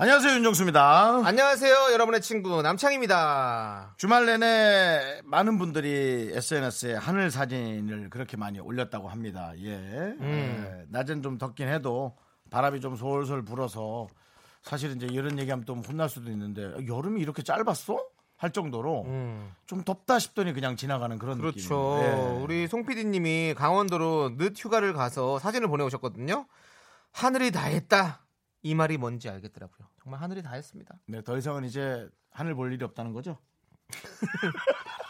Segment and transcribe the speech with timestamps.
[0.00, 1.26] 안녕하세요 윤정수입니다.
[1.26, 3.96] 안녕하세요, 여러분의 친구 남창입니다.
[3.98, 9.52] 주말 내내 많은 분들이 SNS에 하늘 사진을 그렇게 많이 올렸다고 합니다.
[9.58, 10.14] 예.
[10.18, 10.84] 예.
[10.88, 12.16] 낮엔 좀 덥긴 해도
[12.48, 14.08] 바람이 좀 솔솔 불어서
[14.62, 18.02] 사실 이제 이런 얘기하면 또 혼날 수도 있는데 여름이 이렇게 짧았어?
[18.38, 19.04] 할 정도로
[19.66, 21.98] 좀 덥다 싶더니 그냥 지나가는 그런 그렇죠.
[21.98, 22.06] 느낌.
[22.06, 22.42] 예.
[22.42, 26.46] 우리 송 PD님이 강원도로 늦 휴가를 가서 사진을 보내오셨거든요.
[27.12, 28.22] 하늘이 다 했다.
[28.62, 29.88] 이 말이 뭔지 알겠더라고요.
[30.02, 31.00] 정말 하늘이 다 했습니다.
[31.06, 33.38] 네, 더 이상은 이제 하늘 볼 일이 없다는 거죠.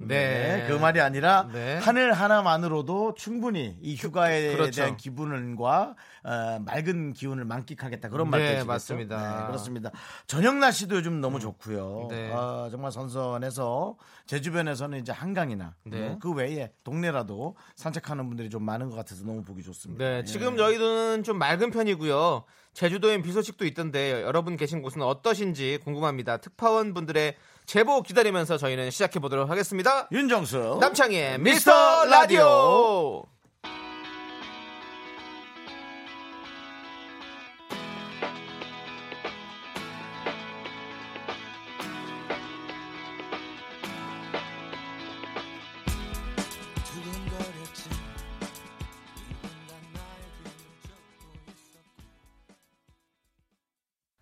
[0.00, 1.76] 네, 그 말이 아니라 네.
[1.78, 4.80] 하늘 하나만으로도 충분히 이 휴가에 그렇죠.
[4.80, 8.66] 대한 기분과 어, 맑은 기운을 만끽하겠다 그런 네, 말뜻이겠죠.
[8.66, 9.40] 맞습니다.
[9.40, 9.90] 네, 그렇습니다.
[10.28, 12.06] 저녁 날씨도 요즘 너무 좋고요.
[12.10, 12.30] 네.
[12.32, 16.10] 아, 정말 선선해서 제 주변에서는 이제 한강이나 네.
[16.10, 20.04] 뭐그 외에 동네라도 산책하는 분들이 좀 많은 것 같아서 너무 보기 좋습니다.
[20.04, 20.24] 네, 예.
[20.24, 22.44] 지금 저희는 좀 맑은 편이고요.
[22.72, 26.36] 제주도엔 비 소식도 있던데 여러분 계신 곳은 어떠신지 궁금합니다.
[26.36, 27.34] 특파원 분들의
[27.68, 30.08] 제보 기다리면서 저희는 시작해 보도록 하겠습니다.
[30.10, 33.24] 윤정수 남창희의 미스터 라디오.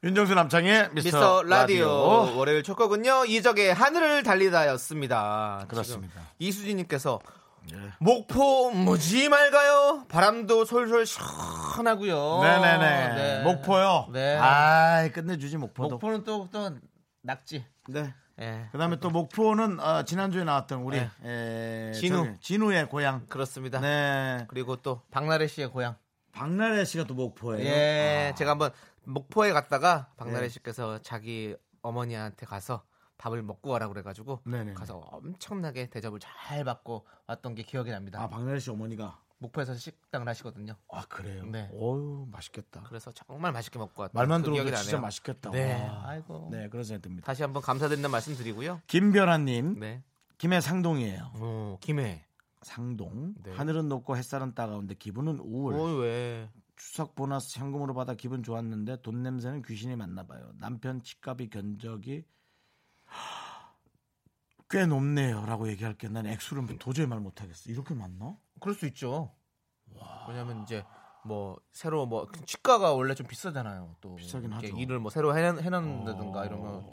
[0.06, 1.86] 윤정수 남창의 미스터, 미스터 라디오.
[2.22, 2.38] 라디오.
[2.38, 5.64] 월요일 첫 곡은요 이적의 하늘을 달리다였습니다.
[5.66, 6.20] 그렇습니다.
[6.38, 7.18] 이수진님께서
[7.72, 7.76] 예.
[7.98, 10.04] 목포 무지 맑아요.
[10.08, 12.38] 바람도 솔솔 시원하고요.
[12.40, 13.14] 네네네.
[13.16, 13.42] 네.
[13.42, 14.06] 목포요.
[14.12, 14.36] 네.
[14.38, 15.96] 아, 끝내주지 목포도.
[15.96, 16.70] 목포는 또 또
[17.22, 17.64] 낙지.
[17.88, 18.14] 네.
[18.40, 18.68] 예.
[18.70, 21.88] 그다음에 또 목포는 어, 지난주에 나왔던 우리 네.
[21.88, 22.26] 에, 진우.
[22.26, 23.26] 저기, 진우의 고향.
[23.28, 23.80] 그렇습니다.
[23.80, 24.44] 네.
[24.46, 25.96] 그리고 또 박나래 씨의 고향.
[26.30, 27.64] 박나래 씨가 또 목포예요.
[27.66, 28.34] 예.
[28.36, 28.70] 제가 한번
[29.06, 30.48] 목포에 갔다가 박나래 네.
[30.48, 32.84] 씨께서 자기 어머니한테 가서
[33.18, 34.74] 밥을 먹고 와라 그래가지고 네네.
[34.74, 38.20] 가서 엄청나게 대접을 잘 받고 왔던 게 기억이 납니다.
[38.20, 40.74] 아 박나래 씨 어머니가 목포에서 식당을 하시거든요.
[40.90, 41.44] 아 그래요.
[41.46, 41.70] 네.
[41.72, 42.82] 어유 맛있겠다.
[42.88, 45.00] 그래서 정말 맛있게 먹고 왔던 말만 그 들어도 진짜 나네요.
[45.00, 45.50] 맛있겠다.
[45.50, 45.82] 네.
[45.82, 46.02] 와.
[46.08, 46.48] 아이고.
[46.50, 47.26] 네, 그런 생각이 듭니다.
[47.26, 48.80] 다시 한번 감사드린다는 말씀 드리고요.
[48.86, 50.02] 김별아님, 네.
[50.38, 51.30] 김해 상동이에요.
[51.34, 52.24] 어, 김해.
[52.62, 53.34] 상동.
[53.44, 53.52] 네.
[53.52, 55.74] 하늘은 높고 햇살은 따가운데 기분은 우울.
[55.74, 56.50] 어, 왜?
[56.76, 60.52] 추석 보너스 현금으로 받아 기분 좋았는데 돈 냄새는 귀신이 맞나 봐요.
[60.58, 62.24] 남편 집값이 견적이
[64.68, 66.08] 꽤 높네요라고 얘기할 게.
[66.08, 67.70] 난 액수를 도저히 말 못하겠어.
[67.70, 68.36] 이렇게 많나?
[68.60, 69.32] 그럴 수 있죠.
[70.28, 70.84] 왜냐면 이제
[71.24, 73.96] 뭐 새로 뭐 치과가 원래 좀 비싸잖아요.
[74.00, 74.76] 또 비싸긴 하죠.
[74.76, 76.44] 일을 뭐 새로 해, 해놓는다든가 어.
[76.44, 76.90] 이러면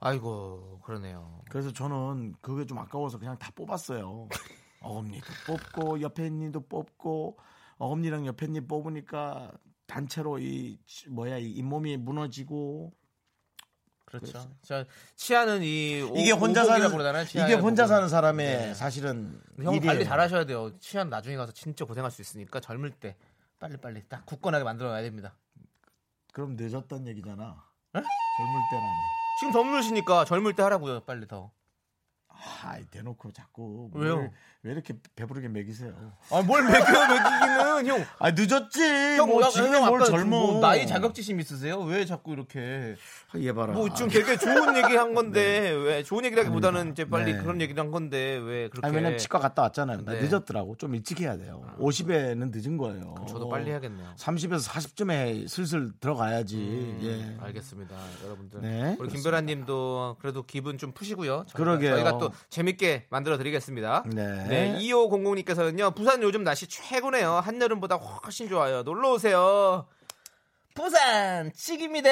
[0.00, 1.42] 아이고 그러네요.
[1.50, 4.28] 그래서 저는 그게 좀 아까워서 그냥 다 뽑았어요.
[4.80, 7.38] 어금니도 뽑고 옆에 있니도 뽑고
[7.78, 9.52] 어금니랑 옆에 있니 뽑으니까
[9.86, 12.92] 단체로 이 치- 뭐야 이 잇몸이 무너지고
[14.06, 14.48] 그렇죠.
[14.62, 14.84] 저
[15.16, 17.24] 치아는 이 오- 이게 혼자 사는 그러잖아요.
[17.24, 17.86] 이게 혼자.
[17.86, 18.74] 사는 사람의 네.
[18.74, 19.92] 사실은 형 일이에요.
[19.92, 20.70] 관리 잘하셔야 돼요.
[20.78, 23.16] 치아 나중에 가서 진짜 고생할 수 있으니까 젊을 때
[23.58, 25.34] 빨리 빨리 딱 굳건하게 만들어놔야 됩니다.
[26.32, 27.64] 그럼 늦었단 얘기잖아.
[27.96, 27.98] 에?
[27.98, 28.88] 젊을 때라니.
[29.40, 31.00] 지금 젊으시니까 젊을 때 하라고요.
[31.00, 31.50] 빨리 더.
[32.46, 34.16] 아, 대놓고 자꾸 왜요?
[34.16, 34.30] 뭘-
[34.64, 35.92] 왜 이렇게 배부르게 먹이세요?
[36.30, 38.06] 아뭘 먹여 먹이기는 형.
[38.18, 38.80] 아 늦었지.
[39.18, 40.26] 형, 뭐 나- 지금 형뭘 젊어?
[40.52, 41.80] 뭐 나이 자격지심 있으세요?
[41.80, 42.96] 왜 자꾸 이렇게
[43.36, 43.74] 얘 봐라.
[43.74, 47.38] 뭐좀 되게 좋은 얘기 한 건데 왜 좋은 얘기라기보다는 이제 빨리 네.
[47.42, 50.00] 그런 얘기를 한 건데 왜 그렇게 아니 왜냐면 치과 갔다 왔잖아요.
[50.02, 50.20] 나 네.
[50.22, 50.76] 늦었더라고.
[50.76, 51.62] 좀 일찍 해야 돼요.
[51.78, 53.14] 50에는 늦은 거예요.
[53.28, 54.14] 저도 빨리 해야겠네요.
[54.16, 56.96] 30에서 40쯤에 슬슬 들어가야지.
[57.02, 57.36] 예.
[57.42, 58.60] 알겠습니다, 여러분들.
[58.62, 61.44] 네, 우리 김별아님도 그래도 기분 좀 푸시고요.
[61.54, 61.96] 그러게요.
[61.96, 64.04] 저희가 또 재밌게 만들어 드리겠습니다.
[64.12, 64.44] 네.
[64.48, 65.94] 네, 2500님께서는요.
[65.94, 67.32] 부산 요즘 날씨 최고네요.
[67.32, 68.82] 한여름보다 훨씬 좋아요.
[68.82, 69.86] 놀러 오세요.
[70.74, 72.10] 부산 찍입니다.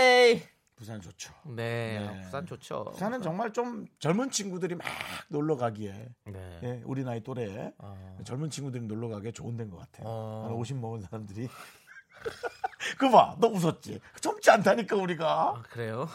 [0.77, 1.33] 부산 좋죠.
[1.45, 2.23] 네, 네.
[2.23, 2.87] 부산 좋죠.
[2.93, 4.85] 부산은 정말 좀 젊은 친구들이 막
[5.29, 6.61] 놀러 가기에 네.
[6.65, 8.19] 예, 우리 나이 또래 어.
[8.25, 10.07] 젊은 친구들이 놀러 가기에 좋은 데인 것 같아요.
[10.09, 10.49] 어.
[10.51, 11.49] 한50 먹은 사람들이.
[12.99, 14.01] 그 봐, 너 웃었지.
[14.21, 15.55] 젊지 않다니까 우리가.
[15.57, 16.09] 아, 그래요?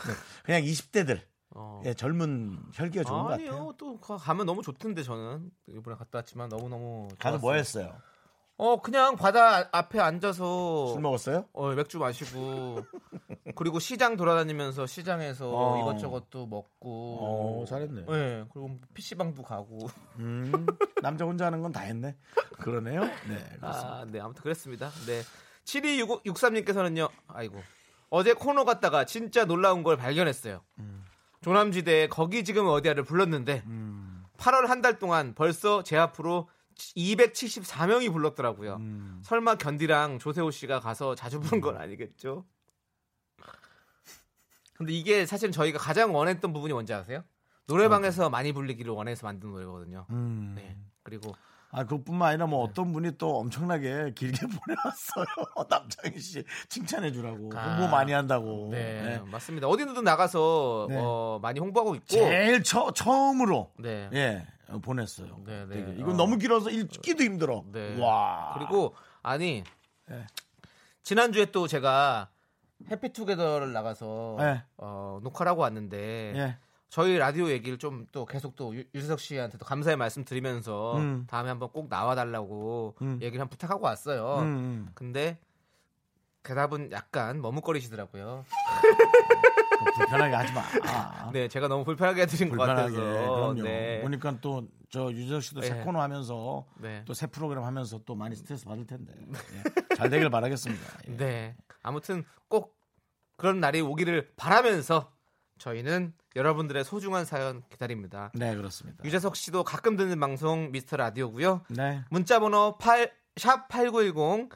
[0.44, 1.21] 그냥 20대들
[1.59, 1.81] 어.
[1.86, 3.74] 예, 젊은 혈기가 좋은 것 아니요, 같아요.
[3.77, 7.94] 또 가- 가면 너무 좋던데 저는 이번에 갔다 왔지만 너무 너무 가서 뭐 했어요?
[8.59, 11.45] 어 그냥 바다 아- 앞에 앉아서 술 먹었어요?
[11.54, 12.80] 어, 맥주 마시고
[13.56, 15.80] 그리고 시장 돌아다니면서 시장에서 어.
[15.81, 18.01] 이것저것도 먹고 어, 잘했네.
[18.07, 19.77] 네, 그리고 PC방도 가고
[20.19, 20.65] 음,
[21.01, 22.15] 남자 혼자 하는 건 다 했네.
[22.59, 23.01] 그러네요.
[23.01, 23.09] 네.
[23.59, 23.94] 그렇습니다.
[23.94, 24.89] 아, 네, 아무튼 그랬습니다.
[25.07, 25.21] 네.
[25.65, 27.09] 7263님께서는요.
[27.27, 27.62] 아이고.
[28.09, 30.62] 어제 코너 갔다가 진짜 놀라운 걸 발견했어요.
[31.42, 33.63] 조남지대 거기 지금 어디야를 불렀는데
[34.38, 36.50] 8월 한 달 동안 벌써 제 앞으로
[36.95, 38.75] 274명이 불렀더라고요.
[38.75, 39.19] 음.
[39.24, 42.45] 설마 견디랑 조세호 씨가 가서 자주 부른 건 아니겠죠?
[44.74, 47.24] 근데 이게 사실 저희가 가장 원했던 부분이 뭔지 아세요?
[47.66, 50.06] 노래방에서 많이 불리기를 원해서 만든 노래거든요.
[50.12, 50.54] 음.
[50.56, 50.78] 네.
[51.01, 51.36] 그리고
[51.69, 55.25] 아, 그뿐만 아니라 뭐 어떤 분이 또 엄청나게 길게 보내왔어요.
[55.69, 57.50] 남창희 씨 칭찬해 주라고.
[57.56, 57.75] 아.
[57.75, 58.69] 홍보 많이 한다고.
[58.72, 59.31] 네, 네.
[59.31, 59.68] 맞습니다.
[59.68, 60.98] 어디든 나가서 네.
[61.00, 62.08] 어, 많이 홍보하고 있고.
[62.08, 64.10] 제일 처, 처음으로 네.
[64.14, 65.42] 예 어, 보냈어요.
[65.46, 65.96] 네, 네.
[65.98, 66.18] 이건 어.
[66.18, 67.64] 너무 길어서 읽기도 힘들어.
[67.72, 68.00] 네.
[68.02, 68.54] 와.
[68.58, 69.64] 그리고 아니
[70.08, 70.25] 네.
[71.04, 72.30] 지난주에 또 제가
[72.92, 74.64] 해피투게더를 나가서 네.
[74.78, 76.58] 어, 녹화를 하고 왔는데 예.
[76.89, 81.25] 저희 라디오 얘기를 좀 또 계속 또 유- 유재석 씨한테도 감사의 말씀 드리면서 음.
[81.28, 83.19] 다음에 한번 꼭 나와달라고 음.
[83.22, 84.38] 얘기를 한 부탁하고 왔어요.
[84.39, 84.89] 음, 음.
[84.94, 85.39] 근데
[86.44, 88.45] 대답은 약간 머뭇거리시더라고요.
[89.98, 90.62] 불편하게 하지 마.
[90.86, 91.30] 아.
[91.34, 92.95] 네, 제가 너무 불편하게 해드린 것 불편하게.
[92.95, 93.36] 같아서.
[93.36, 93.62] 그럼요.
[93.63, 94.01] 네.
[94.01, 95.81] 보니까 또 저 유재석 씨도 새 네.
[95.83, 97.04] 코너 하면서 네.
[97.04, 99.12] 또새 프로그램 하면서 또 많이 스트레스 받을 텐데
[99.92, 99.95] 예.
[99.98, 100.81] 잘 되길 바라겠습니다.
[101.10, 101.18] 예.
[101.18, 101.57] 네.
[101.83, 102.78] 아무튼 꼭
[103.36, 105.12] 그런 날이 오기를 바라면서
[105.57, 108.31] 저희는 여러분들의 소중한 사연 기다립니다.
[108.33, 109.04] 네 그렇습니다.
[109.04, 111.63] 유재석 씨도 가끔 듣는 방송 미스터 라디오고요.
[111.69, 112.04] 네.
[112.09, 114.50] 문자 번호 8, 샵8910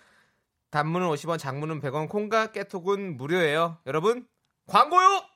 [0.71, 3.77] 단문은 50원, 장문은 100원, 콩과 깨톡은 무료예요.
[3.85, 4.25] 여러분,
[4.67, 5.30] 광고요!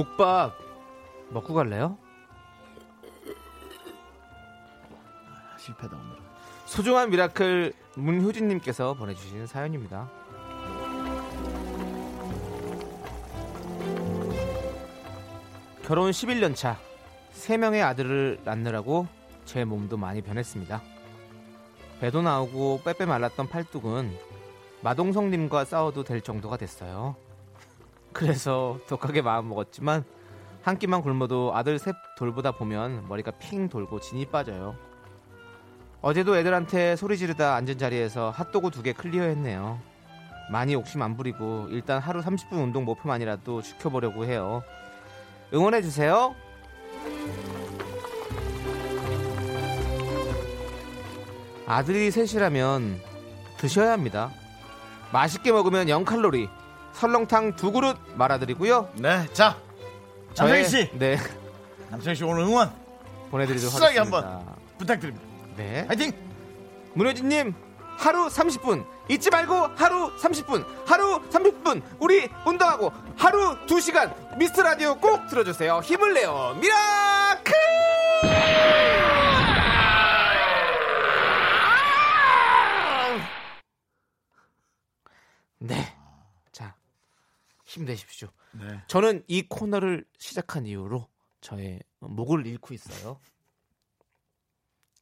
[0.00, 0.56] 국밥
[1.28, 1.98] 먹고 갈래요?
[5.58, 6.16] 실패다 오늘.
[6.64, 10.10] 소중한 미라클 문효진님께서 보내주신 사연입니다.
[15.82, 16.78] 결혼 11년 차,
[17.34, 19.06] 3명의 아들을 낳느라고
[19.44, 20.80] 제 몸도 많이 변했습니다.
[22.00, 24.16] 배도 나오고 빼빼 말랐던 팔뚝은
[24.80, 27.16] 마동성님과 싸워도 될 정도가 됐어요.
[28.12, 30.04] 그래서 독하게 마음 먹었지만
[30.62, 34.76] 한 끼만 굶어도 아들 셋 돌보다 보면 머리가 핑 돌고 진이 빠져요.
[36.02, 39.78] 어제도 애들한테 소리 지르다 앉은 자리에서 핫도그 두 개 클리어했네요.
[40.50, 44.62] 많이 욕심 안 부리고 일단 하루 30분 운동 목표만이라도 지켜보려고 해요.
[45.54, 46.34] 응원해 주세요.
[51.66, 53.00] 아들이 셋이라면
[53.58, 54.30] 드셔야 합니다.
[55.12, 56.48] 맛있게 먹으면 0칼로리.
[56.92, 58.90] 설렁탕 두 그릇 말아드리고요.
[58.94, 59.56] 네, 자
[60.36, 61.16] 남창희 씨, 네
[61.90, 62.72] 남창희 씨 오늘 응원
[63.30, 64.40] 보내드리도록 하겠습니다.
[64.78, 65.26] 부탁드립니다.
[65.56, 65.86] 네.
[65.86, 66.12] 파이팅!
[66.94, 67.54] 문효진님
[67.98, 75.26] 하루 30분 잊지 말고 하루 30분 하루 30분 우리 운동하고 하루 2시간 미스터 라디오 꼭
[75.28, 77.52] 들어주세요 힘을 내요 미라클
[85.58, 85.89] 네자
[87.70, 88.82] 힘내십시오 네.
[88.88, 91.06] 저는 이 코너를 시작한 이후로
[91.40, 93.20] 저의 목을 잃고 있어요.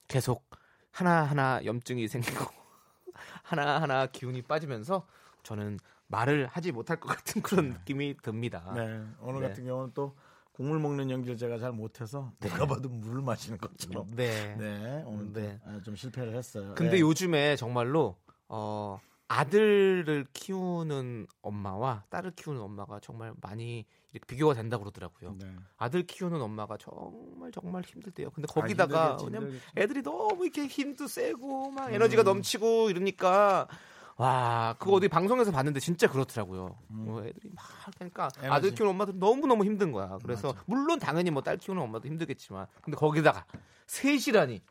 [0.06, 0.48] 계속
[0.90, 2.44] 하나하나 염증이 생기고
[3.42, 5.06] 하나하나 기운이 빠지면서
[5.42, 8.72] 저는 말을 하지 못할 것 같은 그런 느낌이 듭니다.
[8.74, 9.48] 네, 오늘 네.
[9.48, 10.16] 같은 경우는 또
[10.52, 14.06] 국물 먹는 연기를 제가 잘 못해서 누가 봐도 물을 마시는 것처럼.
[14.14, 14.56] 네.
[14.56, 15.60] 네, 오늘 네.
[15.66, 15.82] 네.
[15.82, 16.74] 좀 실패를 했어요.
[16.76, 17.00] 근데 네.
[17.00, 18.16] 요즘에 정말로
[18.48, 18.98] 어
[19.28, 25.36] 아들을 키우는 엄마와 딸을 키우는 엄마가 정말 많이 이렇게 비교가 된다고 그러더라고요.
[25.38, 25.54] 네.
[25.76, 28.30] 아들 키우는 엄마가 정말 정말 힘들대요.
[28.30, 29.72] 근데 아, 거기다가 힘들겠지, 왜냐면 힘들겠지.
[29.80, 31.74] 애들이 너무 이렇게 힘도 세고 음.
[31.74, 33.68] 막 에너지가 넘치고 이러니까
[34.16, 36.76] 와 그거 어디 방송에서 봤는데 진짜 그렇더라고요.
[36.90, 37.64] 어, 애들이 막
[37.96, 38.44] 그러니까 음.
[38.44, 38.50] 에너지.
[38.50, 40.18] 아들 키우는 엄마들 너무 너무 힘든 거야.
[40.22, 43.44] 그래서 물론 당연히 뭐 딸 키우는 엄마도 힘들겠지만 근데 거기다가
[43.86, 44.62] 셋이라니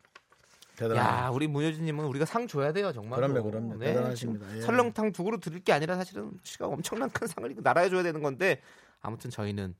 [0.78, 1.24] 대단한.
[1.24, 3.20] 야 우리 문효진님은 우리가 상 줘야 돼요 정말.
[3.20, 3.78] 그럼요, 그럼요.
[3.78, 4.56] 대단하십니다.
[4.56, 4.60] 예.
[4.60, 8.60] 설렁탕 두 그릇 드릴 게 아니라 사실은 씨가 엄청난 큰 상을 이거 날아줘야 되는 건데
[9.00, 9.74] 아무튼 저희는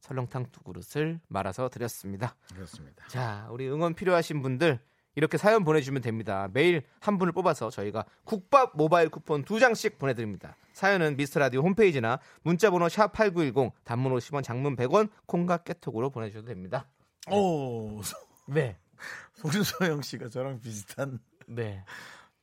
[0.00, 2.36] 설렁탕 두 그릇을 말아서 드렸습니다.
[2.54, 3.06] 그렇습니다.
[3.08, 4.78] 자, 우리 응원 필요하신 분들
[5.16, 6.48] 이렇게 사연 보내주시면 됩니다.
[6.52, 10.56] 매일 한 분을 뽑아서 저희가 국밥 모바일 쿠폰 두 장씩 보내드립니다.
[10.74, 16.86] 사연은 미스터라디오 홈페이지나 문자번호 샵 #8910 단문 50원, 장문 100원, 콩과 깨톡으로 보내주셔도 됩니다.
[17.30, 18.00] 오,
[18.46, 18.78] 네.
[19.36, 21.84] 송소영 씨가 저랑 비슷한 네.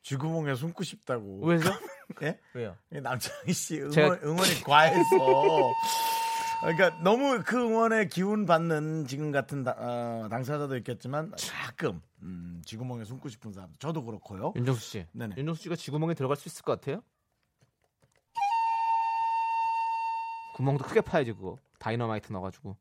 [0.01, 1.45] 쥐구멍에 숨고 싶다고.
[1.45, 1.69] 왜죠?
[2.23, 2.37] 예?
[2.53, 2.75] 왜요?
[2.89, 5.73] 남창희 씨 응원, 제가- 응원이 과해서.
[6.61, 13.03] 그러니까 너무 그 응원에 기운 받는 지금 같은 다- 어, 당사자도 있겠지만 가끔 음, 쥐구멍에
[13.05, 13.73] 숨고 싶은 사람.
[13.79, 14.53] 저도 그렇고요.
[14.55, 15.05] 윤정수 씨.
[15.11, 15.35] 네네.
[15.37, 17.01] 윤정수 씨가 쥐구멍에 들어갈 수 있을 것 같아요?
[20.55, 21.57] 구멍도 크게 파야지 그거.
[21.79, 22.77] 다이너마이트 넣어가지고.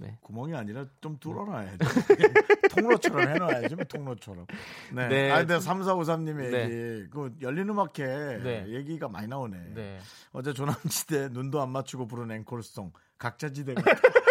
[0.00, 0.18] 네.
[0.20, 1.78] 구멍이 아니라 좀 뚫어놔야죠.
[2.74, 3.76] 통로처럼 해놔야죠.
[3.84, 4.46] 통로처럼.
[4.92, 5.08] 네.
[5.08, 5.30] 네.
[5.30, 6.62] 아, 근데 3453님의 네.
[6.62, 8.04] 얘기, 그 열리는 음악회
[8.42, 8.66] 네.
[8.68, 9.56] 얘기가 많이 나오네.
[9.74, 9.98] 네.
[10.32, 13.82] 어제 조남지대 눈도 안 맞추고 부른 앵콜송 각자지대가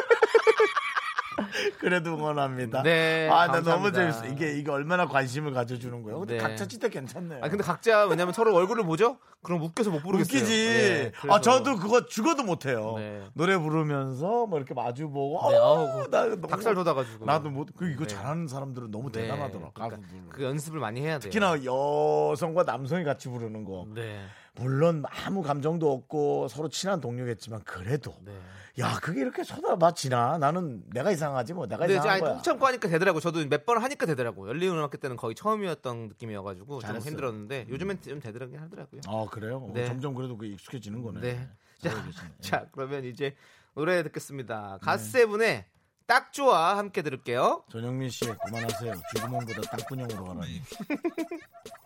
[1.79, 2.83] 그래도 응원합니다.
[2.83, 3.91] 네, 아, 나 너무.
[3.91, 4.25] 재밌어.
[4.27, 6.19] 이게 이게 얼마나 관심을 가져주는 거예요.
[6.19, 6.39] 근데 네.
[6.41, 7.39] 각자지대 괜찮네요.
[7.43, 9.17] 아 근데 각자 왜냐면 서로 얼굴을 보죠?
[9.41, 10.37] 그럼 웃겨서 못 부르겠어요.
[10.39, 10.67] 웃기지.
[10.67, 12.95] 네, 아, 저도 그거 죽어도 못해요.
[12.97, 13.23] 네.
[13.33, 17.25] 노래 부르면서 뭐 이렇게 마주보고, 네, 어우, 나 너무- 닭살 돋아가지고.
[17.25, 18.15] 나도 못, 그 이거 네.
[18.15, 19.69] 잘하는 사람들은 너무 네, 대단하더라.
[19.73, 19.99] 그러니까.
[20.29, 21.31] 그 연습을 많이 해야 돼요.
[21.31, 23.85] 특히나 여성과 남성이 같이 부르는 거.
[23.93, 24.19] 네.
[24.55, 28.33] 물론 아무 감정도 없고 서로 친한 동료겠지만 그래도 네.
[28.79, 32.65] 야 그게 이렇게 쳐다봐지나 나는 내가 이상하지 뭐 내가 이제 이상한 아니 거야 꼭 참고
[32.65, 33.19] 하니까 되더라고.
[33.19, 34.47] 저도 몇 번 하니까 되더라고.
[34.49, 37.09] 열린 음악회 때는 거의 처음이었던 느낌이어가지고 좀 잘했어요.
[37.11, 39.01] 힘들었는데 요즘엔 좀 되더라긴 하더라고요.
[39.07, 39.85] 어 그래요 어, 네.
[39.87, 41.49] 점점 그래도 그 익숙해지는 거네 네.
[41.81, 42.29] 잘하고 계시네.
[42.41, 43.35] 자 그러면 이제
[43.75, 44.77] 노래 듣겠습니다.
[44.81, 44.85] 네.
[44.85, 45.65] 갓세븐의
[46.05, 47.63] 딱 좋아 함께 들을게요.
[47.71, 50.61] 전영민 씨 그만하세요 쥐구멍보다 땅분형으로 가라니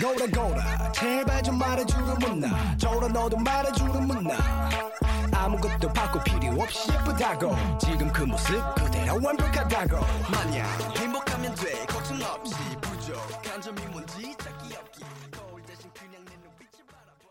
[0.00, 2.76] 거울아 거울아 제발 좀 말해주는 못나.
[2.76, 4.68] 저라 너도 말해주는 못나.
[5.32, 7.56] 아무것도 바꿀 필요 없이 예쁘다고.
[7.78, 9.96] 지금 그 모습 그대로 완벽하다고.
[10.30, 11.86] 마냥 행복하면 돼.
[11.86, 15.04] 걱정 없이 부족한 점이 뭔지 찾기 없기.
[15.32, 17.30] 거울 대신 그냥 내 눈빛을 바라봐.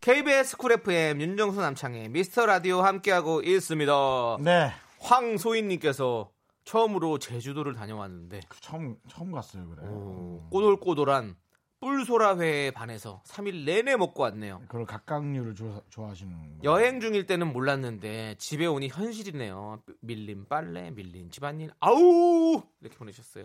[0.00, 3.92] KBS 쿨 FM 윤정수 남창희의 미스터 라디오 함께하고 있습니다.
[4.40, 4.72] 네.
[5.00, 6.30] 황소희님께서
[6.66, 11.36] 처음으로 제주도를 다녀왔는데 처음 처음 갔어요 그래 오, 꼬돌꼬돌한
[11.80, 14.62] 뿔소라회에 반해서 3일 내내 먹고 왔네요.
[14.66, 16.58] 그걸 갑각류를 좋아, 거예요.
[16.64, 19.82] 여행 중일 때는 몰랐는데 집에 오니 현실이네요.
[20.00, 21.70] 밀린 빨래, 밀린 집안일.
[21.78, 23.44] 아우 이렇게 보내셨어요.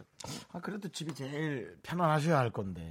[0.53, 2.81] 아 그래도 집이 제일 편안하셔야 할 건데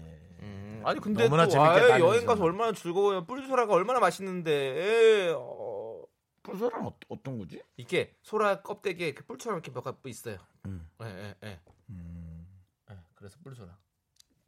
[0.43, 2.07] 음, 아니 근데 너무나 또 다니면서.
[2.07, 3.25] 여행 가서 얼마나 즐거워요.
[3.25, 4.53] 뿔소라가 얼마나 맛있는데.
[4.53, 5.60] 에, 어,
[6.43, 7.63] 뿔소라는 어, 어떤 거지?
[7.77, 10.39] 이게 소라 껍데기에 이렇게 뿔처럼 이렇게 몇 가지 있어요.
[10.67, 10.89] 음.
[11.03, 11.61] 예, 예, 예.
[11.91, 12.47] 음.
[12.91, 13.77] 예, 그래서 뿔소라.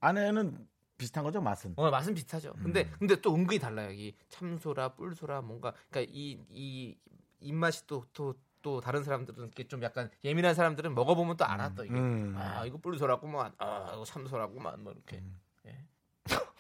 [0.01, 0.69] 안에는
[0.99, 2.53] 비슷한 거죠 맛은 어, 맛은 비슷하죠.
[2.55, 2.97] 근데 음.
[3.01, 3.91] 근데 또 은근히 달라요.
[3.93, 6.97] 이 참소라, 뿔소라 뭔가 그러니까 이 이
[7.41, 11.85] 입맛이 또 또 또 다른 사람들은 이렇게 좀 약간 예민한 사람들은 먹어보면 또 알아 또
[11.85, 12.33] 이게 음.
[12.39, 15.41] 아 이거 뿔소라구만 아 이거 참소라구만 뭐 이렇게 음.
[15.67, 15.85] 예.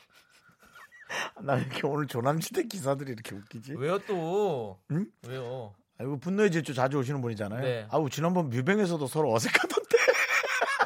[1.43, 3.75] 나 이렇게 오늘 조남지대 기사들이 이렇게 웃기지?
[3.77, 5.07] 왜요 또 응?
[5.29, 7.63] 왜요 아이고 분노의 질주 자주 오시는 분이잖아요.
[7.63, 7.87] 네.
[7.91, 9.99] 아우 지난번 뮤뱅에서도 서로 어색하던데.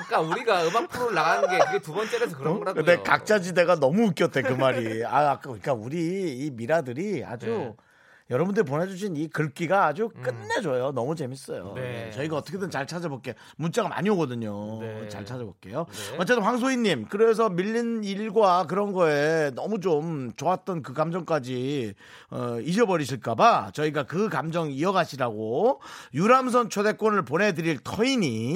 [0.07, 4.05] 그러니까 우리가 음악 프로를 나가는 게 그게 두 번째라서 그런 거라고요 근데 각자 지대가 너무
[4.09, 5.05] 웃겼대 그 말이.
[5.05, 7.77] 아 아까 그러니까 우리 이 미라들이 아주 네.
[8.29, 10.93] 여러분들 보내주신 이 글귀가 아주 끝내줘요.
[10.93, 11.71] 너무 재밌어요.
[11.71, 11.75] 음.
[11.75, 12.11] 네.
[12.11, 13.35] 저희가 어떻게든 잘 찾아볼게요.
[13.57, 14.81] 문자가 많이 오거든요.
[14.81, 15.09] 네.
[15.09, 15.87] 잘 찾아볼게요.
[15.89, 16.17] 네.
[16.19, 21.95] 어쨌든 황소희님 그래서 밀린 일과 그런 거에 너무 좀 좋았던 그 감정까지
[22.31, 25.81] 어, 잊어버리실까봐 저희가 그 감정 이어가시라고
[26.15, 28.55] 유람선 초대권을 보내드릴 터이니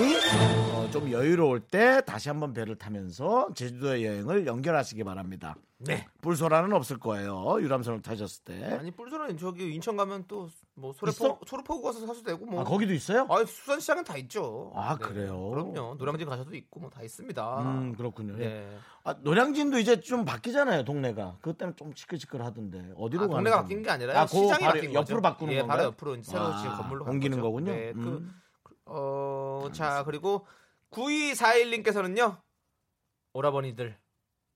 [0.75, 5.55] 어, 좀 여유로울 때 다시 한번 배를 타면서 제주도의 여행을 연결하시기 바랍니다.
[5.83, 7.57] 네 불소라는 없을 거예요.
[7.61, 8.65] 유람선을 타셨을 때.
[8.75, 10.93] 아니 뿔소라는 저기 인천 가면 또 뭐?
[10.93, 13.27] 소래포 소래포구 가서 사도 되고 뭐 아, 거기도 있어요?
[13.31, 14.73] 아 수산시장은 다 있죠.
[14.75, 15.49] 아, 그래요?
[15.51, 15.95] 그럼요.
[15.99, 17.63] 노량진 가셔도 있고 뭐 다 있습니다.
[17.63, 18.35] 음, 그렇군요.
[18.35, 18.49] 예.
[18.49, 18.79] 네.
[19.05, 21.39] 아, 노량진도 이제 좀 바뀌잖아요, 동네가.
[21.41, 22.79] 그때는 좀 시끌시끌 하던데.
[22.97, 23.75] 어디로 아, 가는 동네가 건지.
[23.75, 25.21] 바뀐 게 아니라 아, 시장이 바뀐 옆으로 거죠.
[25.23, 25.77] 바꾸는 예, 건가요?
[25.79, 27.41] 바로 옆으로 이제 새로 아, 지은 건물로 간 옮기는.
[27.41, 27.73] 거군요.
[27.73, 28.35] 네, 그, 음.
[28.85, 30.47] 어, 자 그리고
[30.91, 32.37] 9241님께서는요
[33.33, 33.97] 오라버니들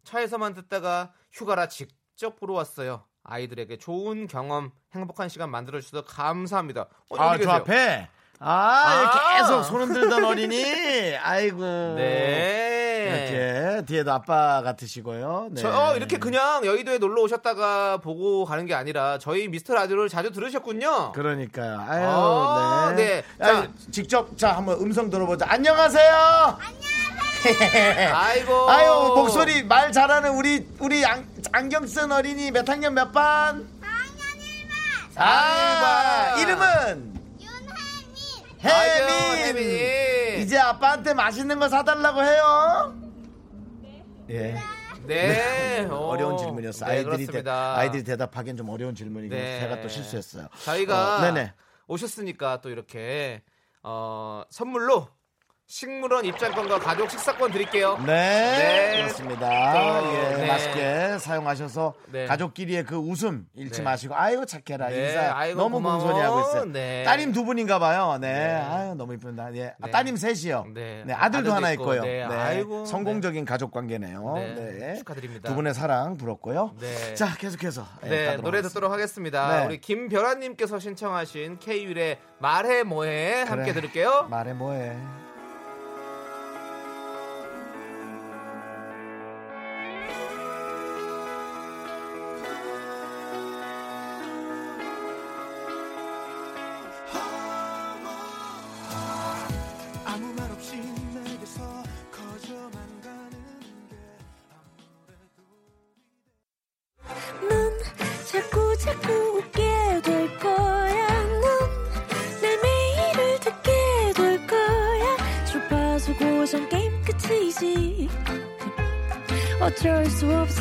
[0.04, 3.04] 차에서만 듣다가 휴가라 직접 보러 왔어요.
[3.24, 6.86] 아이들에게 좋은 경험, 행복한 시간 만들어 주셔서 감사합니다.
[7.10, 7.50] 어, 아, 저.
[7.50, 8.08] 앞에.
[8.38, 9.36] 아, 아.
[9.38, 11.16] 계속 손 흔들던 어린이.
[11.16, 11.60] 아이고.
[11.96, 12.74] 네.
[13.04, 15.48] 이렇게 뒤에도 아빠 같으시고요.
[15.52, 15.62] 네.
[15.62, 20.30] 저 어, 이렇게 그냥 여의도에 놀러 오셨다가 보고 가는 게 아니라 저희 미스터 라디오를 자주
[20.30, 21.12] 들으셨군요.
[21.12, 21.80] 그러니까요.
[21.80, 23.22] 아유, 아, 네.
[23.38, 23.46] 네.
[23.46, 25.46] 아, 직접 자 한번 음성 들어보자.
[25.48, 26.58] 안녕하세요.
[28.12, 28.70] 아이고.
[28.70, 33.68] 아유 목소리 말 잘하는 우리 우리 안, 안경 쓴 어린이 몇 학년 몇 반?
[33.80, 35.20] 4학년 1반.
[35.20, 37.14] 아, 이름은
[38.66, 39.62] 아이고, 혜민.
[39.62, 40.42] 혜민이.
[40.42, 42.94] 이제 아빠한테 맛있는 거 사달라고 해요.
[44.30, 44.56] 예.
[45.06, 45.84] 네.
[45.90, 46.90] 오, 어려운 질문이었어 요.
[46.90, 47.50] 네, 아이들이 대.
[47.50, 49.60] 아이들이 대답하기엔 좀 어려운 질문이고 네.
[49.60, 50.48] 제가 또 실수했어요.
[50.64, 51.52] 저희가 어, 네네.
[51.88, 53.42] 오셨으니까 또 이렇게
[53.82, 55.08] 어, 선물로
[55.66, 57.96] 식물원 입장권과 가족 식사권 드릴게요.
[58.06, 58.96] 네, 네.
[59.02, 59.48] 그렇습니다.
[59.72, 60.46] 또, 예, 네.
[60.46, 62.26] 맛있게 사용하셔서 네.
[62.26, 63.82] 가족끼리의 그 웃음 잃지 네.
[63.82, 65.98] 마시고 아이고 착해라 네, 인사 아이고, 너무 고마워.
[65.98, 66.64] 공손히 하고 있어요.
[66.66, 67.02] 네.
[67.04, 68.18] 따님 두 분인가 봐요.
[68.20, 68.54] 네, 네.
[68.54, 69.54] 아유 너무 이쁜다.
[69.56, 69.90] 예, 아, 네.
[69.90, 70.66] 따님 셋이요.
[70.74, 71.02] 네.
[71.06, 72.02] 네, 아들도 아들도 하나 있고, 있고요.
[72.02, 74.34] 네, 네, 아이고, 성공적인 가족 관계네요.
[74.36, 74.94] 네, 네.
[74.96, 75.48] 축하드립니다.
[75.48, 76.74] 두 분의 사랑 부럽고요.
[76.78, 77.14] 네.
[77.14, 78.60] 자, 계속해서 예, 네, 노래.
[78.60, 79.60] 듣도록 하겠습니다.
[79.60, 79.66] 네.
[79.66, 83.80] 우리 김별아님께서 신청하신 K-윌의 말해 뭐해 함께 그래.
[83.80, 84.26] 들을게요.
[84.30, 84.92] 말해 뭐해.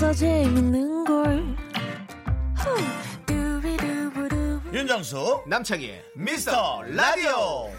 [0.03, 1.55] 수 없어 재밌는 걸.
[4.73, 7.71] 윤정수 남창희의 미스터 라디오.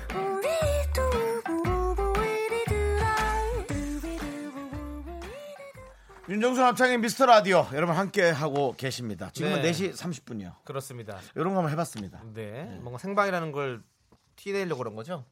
[6.26, 9.30] 윤정수 남창의 미스터 라디오 여러분 함께 하고 계십니다.
[9.34, 9.70] 지금은 네.
[9.72, 10.64] 4시 30분이요.
[10.64, 11.20] 그렇습니다.
[11.34, 12.22] 이런 거 한번 해봤습니다.
[12.32, 13.82] 네, 뭔가 생방이라는 걸
[14.36, 15.26] 티내려고 그런 거죠?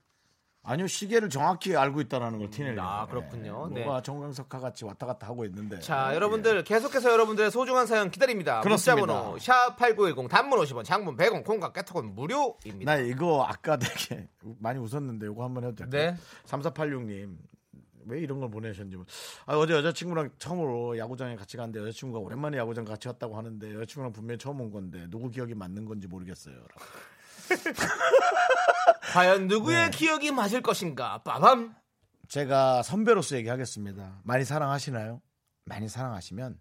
[0.64, 2.88] 아니요 시계를 정확히 알고 있다라는 걸 티내려고.
[2.88, 3.68] 아, 그렇군요.
[3.68, 3.80] 네.
[3.80, 3.84] 네.
[3.84, 5.80] 뭐가 정강석화 같이 왔다 갔다 하고 있는데.
[5.80, 8.60] 자, 여러분들 계속해서 여러분들의 소중한 사연 기다립니다.
[8.60, 9.06] 그렇습니다.
[9.06, 12.84] 문자번호 샵8910 단문 50원, 장문 100원, 콩과 깨톡은 무료입니다.
[12.84, 14.28] 나 이거 아까 되게
[14.58, 16.12] 많이 웃었는데 이거 한번 해도 될까요?
[16.12, 16.16] 네.
[16.46, 17.36] 3486님
[18.06, 18.98] 왜 이런 걸 보내셨는지
[19.46, 24.38] 아, 어제 여자친구랑 처음으로 야구장에 같이 갔는데 여자친구가 오랜만에 야구장 같이 왔다고 하는데 여자친구랑 분명히
[24.38, 26.54] 처음 온 건데 누구 기억이 맞는 건지 모르겠어요.
[29.12, 29.90] 과연 누구의 네.
[29.90, 31.22] 기억이 맞을 것인가?
[31.22, 31.74] 빠밤.
[32.28, 34.20] 제가 선배로서 얘기하겠습니다.
[34.24, 35.20] 많이 사랑하시나요?
[35.64, 36.58] 많이 사랑하시면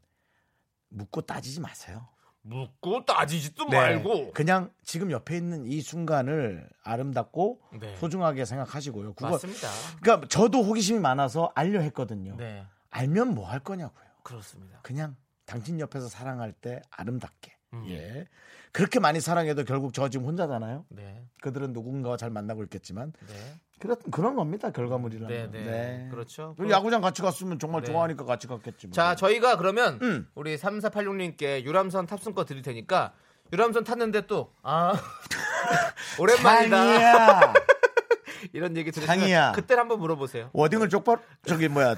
[0.89, 2.07] 묻고 따지지 마세요.
[2.43, 3.77] 묻고 따지지도 네.
[3.77, 4.31] 말고.
[4.33, 7.95] 그냥 지금 옆에 있는 이 순간을 아름답고 네.
[7.97, 9.13] 소중하게 생각하시고요.
[9.13, 9.67] 그거 맞습니다.
[10.01, 12.35] 그러니까 저도 호기심이 많아서 알려 했거든요.
[12.37, 12.65] 네.
[12.89, 14.05] 알면 뭐 할 거냐고요.
[14.23, 14.79] 그렇습니다.
[14.81, 15.15] 그냥
[15.45, 17.55] 당신 옆에서 사랑할 때 아름답게.
[17.73, 17.85] 음.
[17.89, 18.25] 예.
[18.71, 20.85] 그렇게 많이 사랑해도 결국 저 지금 혼자잖아요.
[20.89, 21.23] 네.
[21.41, 23.33] 그들은 누군가와 잘 만나고 있겠지만 네.
[23.79, 24.71] 그런 그런 겁니다.
[24.71, 25.51] 결과물이라는.
[25.51, 26.07] 네, 네.
[26.09, 26.53] 그렇죠.
[26.57, 27.91] 그리고 야구장 같이 갔으면 정말 네.
[27.91, 28.87] 좋아하니까 같이 갔겠지.
[28.87, 28.93] 뭐.
[28.93, 30.27] 자, 저희가 그러면 음.
[30.35, 33.13] 우리 3486님께 유람선 탑승권 드릴 테니까
[33.51, 34.93] 유람선 탔는데 또 아.
[36.19, 37.53] 오랜만이다.
[38.53, 39.51] 이런 얘기 들으시면 장이야.
[39.53, 40.49] 그때 한번 물어보세요.
[40.53, 41.95] 워딩을 똑바로 저기 뭐야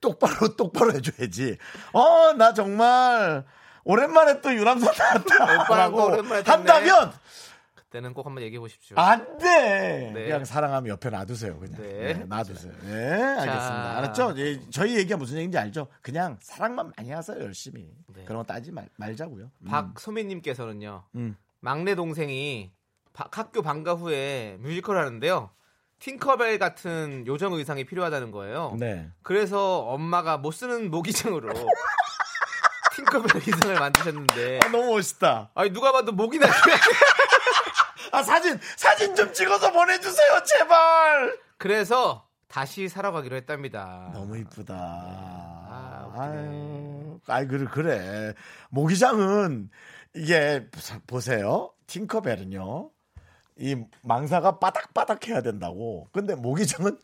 [0.00, 1.56] 똑바로 똑바로 해줘야지.
[1.92, 3.44] 어 나 정말
[3.86, 6.42] 오랜만에 또 유람선 탔네.
[6.44, 7.12] 한다면
[7.74, 8.96] 그때는 꼭 한번 얘기해 보십시오.
[8.98, 10.10] 안 돼.
[10.12, 10.24] 네.
[10.24, 11.56] 그냥 사랑하면 옆에 놔두세요.
[11.60, 12.14] 그냥 네.
[12.14, 12.72] 네, 놔두세요.
[12.82, 13.96] 네, 알겠습니다.
[13.98, 14.34] 알았죠?
[14.38, 15.86] 예, 저희 얘기가 무슨 얘기인지 알죠?
[16.02, 17.88] 그냥 사랑만 많이 하세요 열심히.
[18.08, 18.24] 네.
[18.24, 19.50] 그런 거 따지 말, 말자고요.
[19.60, 19.68] 음.
[19.70, 21.04] 박소민님께서는요.
[21.14, 21.36] 음.
[21.60, 22.72] 막내 동생이
[23.12, 25.50] 바- 학교 방과 후에 뮤지컬 하는데요.
[26.00, 28.74] 팅커벨 같은 요정 의상이 필요하다는 거예요.
[28.78, 29.08] 네.
[29.22, 31.48] 그래서 엄마가 못 쓰는 모기장으로
[32.96, 35.50] 팅커벨 의상을 만드셨는데 아, 너무 멋있다.
[35.54, 36.46] 아니 누가 봐도 모기나
[38.12, 41.38] 아 사진 사진 좀 찍어서 보내주세요 제발.
[41.58, 44.10] 그래서 다시 사러 가기로 했답니다.
[44.14, 44.74] 너무 이쁘다.
[44.74, 46.26] 아, 웃기네.
[46.26, 48.34] 아유, 아이 그래 그래.
[48.70, 49.68] 모기장은
[50.14, 50.66] 이게
[51.06, 51.72] 보세요.
[51.88, 52.90] 팅커벨은요.
[53.58, 56.08] 이 망사가 바닥바닥 해야 된다고.
[56.12, 56.98] 근데 모기장은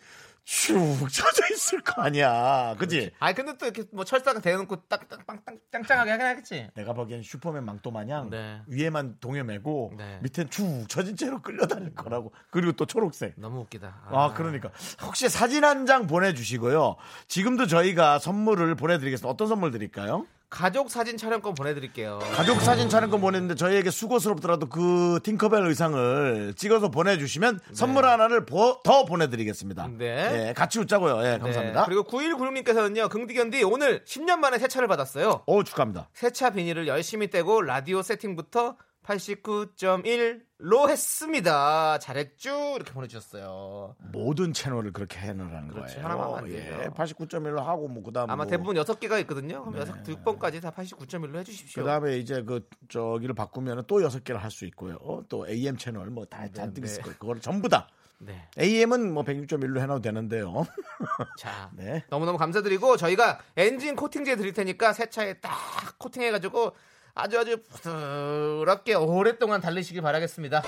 [0.44, 0.74] 쭉
[1.10, 2.74] 쳐져 있을 거 아니야.
[2.78, 3.12] 그지?
[3.20, 6.68] 아니 근데 또 이렇게 뭐 철사가 대놓고 딱딱빵땅 짱짱하게 하긴 하겠지.
[6.74, 8.60] 내가 보기엔 슈퍼맨 망토 마냥 네.
[8.66, 10.18] 위에만 동여 매고 네.
[10.22, 12.32] 밑엔 쭉 처진 채로 끌려다닐 거라고.
[12.50, 13.34] 그리고 또 초록색.
[13.36, 14.02] 너무 웃기다.
[14.06, 14.70] 아, 그러니까.
[15.02, 16.94] 혹시 사진 한 장 보내주시고요.
[17.26, 19.28] 지금도 저희가 선물을 보내드리겠습니다.
[19.28, 20.26] 어떤 선물 드릴까요?
[20.52, 22.18] 가족 사진 촬영권 보내드릴게요.
[22.34, 29.06] 가족 사진 촬영권 보냈는데 저희에게 수고스럽더라도 그 팅커벨 의상을 찍어서 보내주시면 선물 하나를 보- 더
[29.06, 29.88] 보내드리겠습니다.
[29.96, 30.48] 네.
[30.48, 31.24] 예, 같이 웃자고요.
[31.26, 31.80] 예, 감사합니다.
[31.80, 33.08] 네, 그리고 9196님께서는요.
[33.08, 35.42] 긍디견디 오늘 10년 만에 세차를 받았어요.
[35.46, 36.10] 오, 축하합니다.
[36.12, 41.98] 세차 비닐을 열심히 떼고 라디오 세팅부터 89.1 로 했습니다.
[41.98, 42.74] 잘했죠?
[42.76, 43.96] 이렇게 보내주셨어요.
[44.12, 45.94] 모든 채널을 그렇게 해놓으라는 그렇죠.
[45.94, 46.04] 거예요.
[46.04, 46.78] 하나만 안 돼요.
[46.84, 49.64] 예, 89.1로 하고 뭐 그다음 아마 뭐 대부분 6개가 있거든요.
[49.64, 51.82] 그럼 여섯 6번까지 다 89.1로 해주십시오.
[51.82, 54.98] 그다음에 이제 그 저기를 바꾸면 또 여섯 개를 할 수 있고요.
[55.00, 57.02] 어, 또 AM 채널 뭐다 잔뜩 있을 네.
[57.04, 57.18] 거예요.
[57.18, 58.46] 그거를 전부 다 네.
[58.60, 60.64] AM은 뭐 106.1로 해놔도 되는데요.
[61.38, 62.04] 자, 네.
[62.08, 65.50] 너무너무 감사드리고 저희가 엔진 코팅제 드릴 테니까 새 차에 딱
[65.98, 66.72] 코팅해가지고
[67.14, 70.62] 아주 아주 부드럽게 오랫동안 달리시길 바라겠습니다.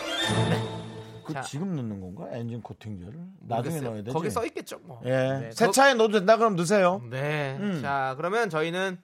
[1.24, 1.40] 그 자.
[1.40, 2.26] 지금 넣는 건가?
[2.37, 3.83] 엔진 코팅제를 나중에 모르겠어요.
[3.90, 4.12] 넣어야 되지.
[4.12, 4.78] 거기 써 있겠죠.
[4.83, 5.00] 뭐.
[5.07, 5.11] 예.
[5.11, 7.00] 네, 새 거- 차에 넣어도 된다 그럼 넣으세요.
[7.09, 7.57] 네.
[7.59, 7.80] 음.
[7.80, 8.98] 자, 그러면 저희는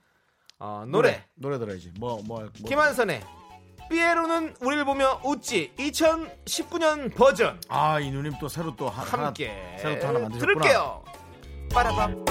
[0.59, 1.93] 어, 노래 노래 들어야지.
[1.99, 2.41] 뭐 뭐.
[2.41, 2.49] 뭐.
[2.67, 3.23] 김한선의
[3.89, 9.77] 삐에로는 우리를 보며 웃지 2019년 버전 아, 이 누님 또 새로 또 하, 하나 함께
[9.81, 10.61] 새로 또 하나 만드셨구나.
[10.61, 11.05] 들을게요.
[11.73, 12.25] 빠라밤.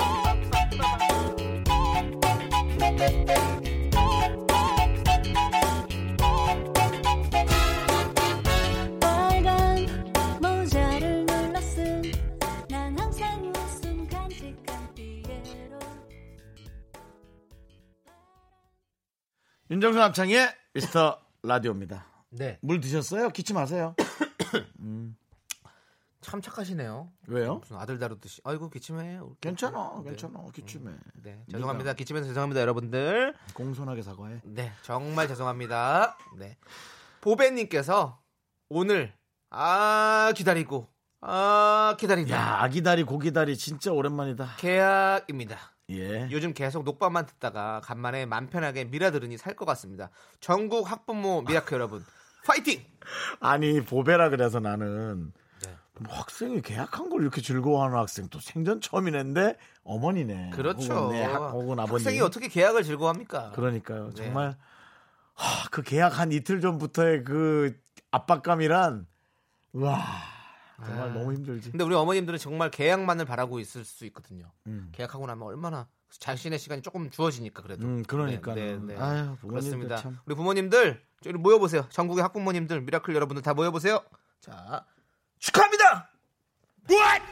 [19.72, 22.04] 윤정수 남창의 미스터 라디오입니다.
[22.32, 22.58] 네.
[22.62, 23.30] 물 드셨어요?
[23.30, 23.96] 기침 하세요.
[26.22, 27.12] 참 착하시네요.
[27.28, 27.58] 왜요?
[27.58, 28.42] 무슨 아들 다루듯이.
[28.44, 29.20] 아이고 기침해.
[29.40, 30.10] 괜찮아, 네.
[30.10, 30.44] 괜찮아.
[30.54, 30.92] 기침해.
[31.22, 31.44] 네.
[31.52, 31.94] 죄송합니다.
[31.94, 33.36] 기침해서 죄송합니다, 여러분들.
[33.54, 34.42] 공손하게 사과해.
[34.44, 34.74] 네.
[34.82, 36.18] 정말 죄송합니다.
[36.40, 36.58] 네.
[37.22, 38.20] 보배님께서
[38.70, 39.14] 오늘
[39.52, 40.88] 아 기다리고
[41.22, 42.36] 아 기다린다.
[42.36, 44.56] 야, 아기다리 고기다리 진짜 오랜만이다.
[44.58, 45.60] 계약입니다.
[45.91, 46.28] 예.
[46.32, 50.10] 요즘 계속 녹방만 듣다가 간만에 맘 편하게 미라 들으니 살 것 같습니다.
[50.39, 52.06] 전국 학부모 미라클 여러분
[52.45, 52.84] 파이팅!
[53.39, 55.34] 아니 보배라 그래서 나는
[55.65, 55.75] 네.
[55.99, 60.52] 뭐 학생이 개학한 걸 이렇게 즐거워하는 학생 또 생전 처음이는데 어머니네.
[60.52, 60.93] 그렇죠.
[60.93, 61.93] 혹은, 내 학, 혹은 아버님.
[62.06, 63.52] 학생이 어떻게 개학을 즐거워합니까?
[63.52, 64.12] 그러니까요.
[64.12, 64.23] 네.
[64.23, 64.56] 정말
[65.34, 67.75] 하, 그 개학 한 이틀 전부터의 그
[68.12, 69.08] 압박감이란
[69.73, 70.06] 와
[70.86, 71.13] 정말 아.
[71.13, 71.72] 너무 힘들지.
[71.72, 74.52] 근데 우리 어머님들은 정말 개학만을 바라고 있을 수 있거든요.
[74.68, 74.89] 음.
[74.92, 77.86] 개학하고 나면 얼마나 자신의 시간이 조금 주어지니까 그래도.
[77.86, 78.56] 음, 그러니까요.
[78.56, 79.00] 네, 네, 네.
[79.00, 79.98] 아유, 그렇습니다.
[79.98, 80.18] 참.
[80.26, 81.86] 우리 부모님들 저기 모여 보세요.
[81.89, 84.02] 전국의 학부모님들, 미라클 여러분들 다 모여 보세요.
[84.39, 84.86] 자,
[85.39, 86.10] 축하합니다.
[86.89, 87.26] What?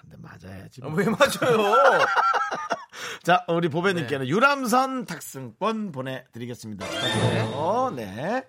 [0.00, 0.80] 근데 맞아야지.
[0.84, 2.06] 아, 왜 맞아요?
[3.22, 4.30] 자, 우리 보배님께는 네.
[4.30, 6.86] 유람선 탑승권 보내드리겠습니다.
[6.88, 7.92] 축하드려요.
[7.96, 8.46] 네.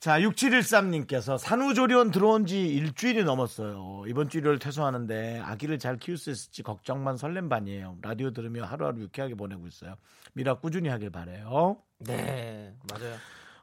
[0.00, 4.04] 자, 6713님께서 산후조리원 들어온 지 일주일이 넘었어요.
[4.08, 7.98] 이번 주 일요일 퇴소하는데 아기를 잘 키울 수 있을지 걱정만 설렘 반이에요.
[8.00, 9.96] 라디오 들으며 하루하루 유쾌하게 보내고 있어요.
[10.32, 11.76] 미라 꾸준히 하길 바래요.
[11.98, 13.16] 네, 맞아요.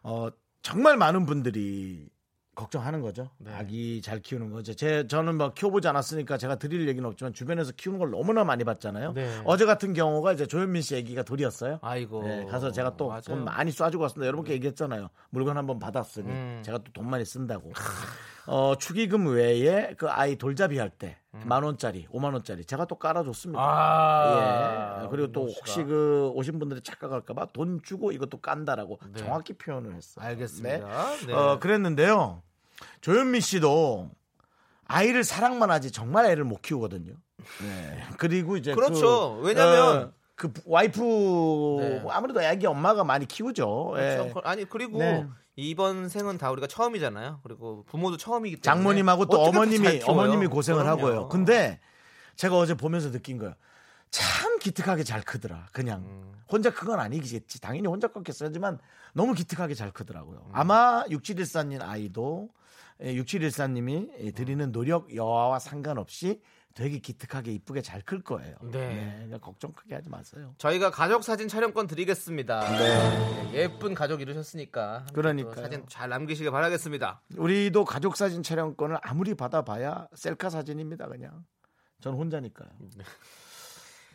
[0.04, 0.30] 어,
[0.62, 2.08] 정말 많은 분들이
[2.58, 3.30] 걱정하는 거죠.
[3.38, 3.54] 네.
[3.54, 4.74] 아기 잘 키우는 거죠.
[4.74, 9.13] 제 저는 뭐 키워보지 않았으니까 제가 드릴 얘기는 없지만 주변에서 키우는 걸 너무나 많이 봤잖아요.
[9.13, 9.41] 네.
[9.46, 11.78] 어제 같은 경우가 이제 조현민 씨 아기가 돌이었어요.
[11.82, 12.24] 아이고.
[12.24, 13.13] 네, 가서 제가 또.
[13.26, 14.28] 돈 많이 쏴주고 왔습니다.
[14.28, 15.10] 여러분께 얘기했잖아요.
[15.30, 16.62] 물건 한번 받았으니 음.
[16.65, 17.72] 제가 또 돈 많이 쓴다고.
[18.48, 23.62] 어, 축의금 외에 그 아이 돌잡이 할 때 만 원짜리, 오만 원짜리 제가 또 깔아줬습니다.
[23.62, 23.66] 음.
[23.68, 25.08] 아, 예.
[25.10, 25.60] 그리고 또 씨가.
[25.60, 29.20] 혹시 그 오신 분들이 착각할까봐 돈 주고 이것도 깐다라고 네.
[29.20, 30.26] 정확히 표현을 했어요.
[30.26, 30.88] 알겠습니다.
[31.20, 31.28] 네.
[31.28, 31.34] 네.
[31.34, 32.42] 어, 그랬는데요.
[33.02, 34.10] 조현미 씨도
[34.86, 37.14] 아이를 사랑만 하지 정말 애를 못 키우거든요.
[37.62, 38.04] 네.
[38.18, 39.38] 그리고 이제 그렇죠.
[39.42, 41.02] 그, 왜냐면 어, 그 와이프
[41.82, 42.04] 네.
[42.10, 43.94] 아무래도 애기 엄마가 많이 키우죠.
[43.98, 44.18] 예.
[44.18, 44.42] 그렇죠.
[44.44, 45.28] 아니 그리고 네.
[45.58, 47.39] 이번 생은 다 우리가 처음이잖아요.
[47.43, 50.04] 그리고 부모도 처음이기 때문에 장모님하고 또 어머님이?
[50.06, 51.02] 어머님이 고생을 그럼요.
[51.02, 51.28] 하고요.
[51.30, 51.80] 근데
[52.36, 53.56] 제가 어제 보면서 느낀 거예요.
[54.12, 55.67] 참 기특하게 잘 크더라.
[55.74, 56.34] 그냥 음.
[56.48, 57.60] 혼자 큰건 아니겠지.
[57.60, 58.78] 당연히 혼자 컸겠어야지만
[59.13, 60.43] 너무 기특하게 잘 크더라고요.
[60.46, 60.52] 음.
[60.54, 62.50] 아마 6714님 아이도
[63.02, 66.39] 6714님이 드리는 노력 여하와 상관없이
[66.78, 68.56] 되게 기특하게 이쁘게 잘 클 거예요.
[68.62, 69.13] 네.
[69.16, 70.54] 그러니까 걱정 크게 하지 마세요.
[70.60, 72.60] 저희가 가족 사진 촬영권 드리겠습니다.
[72.78, 75.56] 네, 예쁜 가족 이루셨으니까 그러니까요.
[75.56, 77.22] 사진 잘 남기시길 바라겠습니다.
[77.36, 81.08] 우리도 가족 사진 촬영권을 아무리 받아봐야 셀카 사진입니다.
[81.08, 81.44] 그냥
[82.00, 82.70] 전 혼자니까요.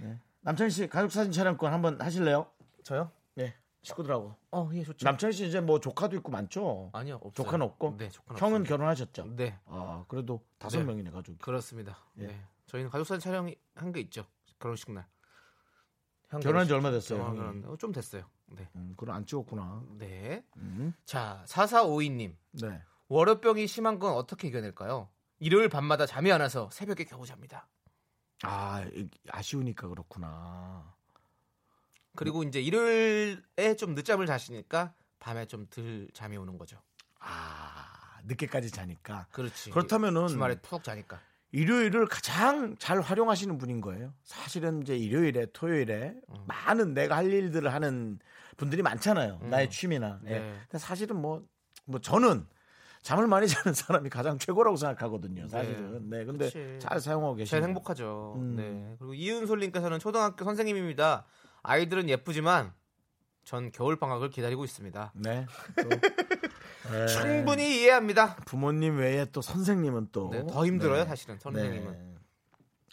[0.00, 0.18] 네.
[0.42, 2.46] 남창희 씨 가족 사진 촬영권 한번 하실래요?
[2.84, 3.10] 저요?
[3.34, 3.56] 네.
[3.82, 4.36] 식구들하고.
[4.52, 5.04] 어, 예, 좋죠.
[5.04, 6.90] 남창희 씨 이제 뭐 조카도 있고 많죠?
[6.92, 7.32] 아니요, 없어요.
[7.32, 7.96] 조카는 없고?
[7.98, 8.76] 네, 조카는 형은 없습니다.
[8.76, 9.36] 결혼하셨죠?
[9.36, 10.84] 네, 아, 그래도 다섯 네.
[10.84, 11.38] 명이네 가족이.
[11.38, 11.98] 그렇습니다.
[12.18, 12.26] 예.
[12.28, 12.40] 네.
[12.66, 14.26] 저희는 가족 사진 촬영 한 게 있죠.
[14.58, 15.06] 결혼식 날.
[16.28, 17.60] 형 결혼한 지 얼마 됐어요, 결혼한 형이?
[17.62, 18.24] 결혼한- 어, 좀 됐어요.
[18.46, 18.68] 네.
[18.76, 19.82] 음, 그럼 안 찍었구나.
[19.98, 20.44] 네.
[20.56, 20.94] 음.
[21.04, 22.34] 자, 4452님.
[22.52, 22.82] 네.
[23.08, 25.10] 월요병이 심한 건 어떻게 이겨낼까요?
[25.40, 27.68] 일요일 밤마다 잠이 안 와서 새벽에 겨우 잡니다.
[28.42, 30.94] 아, 이- 아쉬우니까 그렇구나.
[32.14, 36.80] 그리고 이제 일요일에 좀 늦잠을 자시니까 밤에 좀 덜 잠이 오는 거죠.
[37.18, 39.26] 아, 늦게까지 자니까.
[39.32, 39.70] 그렇지.
[39.70, 41.20] 그렇다면은 주말에 푹 자니까.
[41.52, 44.12] 일요일을 가장 잘 활용하시는 분인 거예요.
[44.22, 46.34] 사실은 이제 일요일에 토요일에 음.
[46.46, 48.18] 많은 내가 할 일들을 하는
[48.56, 49.38] 분들이 많잖아요.
[49.42, 50.20] 나의 취미나.
[50.26, 50.38] 예.
[50.38, 50.54] 네.
[50.62, 51.42] 근데 사실은 뭐,
[51.84, 52.46] 뭐 저는
[53.02, 55.46] 잠을 많이 자는 사람이 가장 최고라고 생각하거든요.
[55.48, 56.08] 사실은.
[56.08, 56.24] 네.
[56.24, 56.78] 근데 그치.
[56.80, 57.60] 잘 사용하고 계시네요.
[57.60, 58.34] 제일 행복하죠.
[58.38, 58.56] 음.
[58.56, 58.96] 네.
[58.98, 61.26] 그리고 이은솔님께서는 초등학교 선생님입니다.
[61.62, 62.72] 아이들은 예쁘지만
[63.44, 65.12] 전 겨울 방학을 기다리고 있습니다.
[65.16, 65.46] 네.
[66.82, 67.06] 또, 네.
[67.06, 68.36] 충분히 이해합니다.
[68.44, 71.08] 부모님 외에 또 선생님은 또 네, 더 힘들어요, 네.
[71.08, 71.92] 사실은 선생님은.
[71.92, 72.14] 네.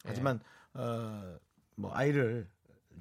[0.05, 0.39] 하지만
[0.73, 1.37] 어,
[1.75, 2.47] 뭐 아이를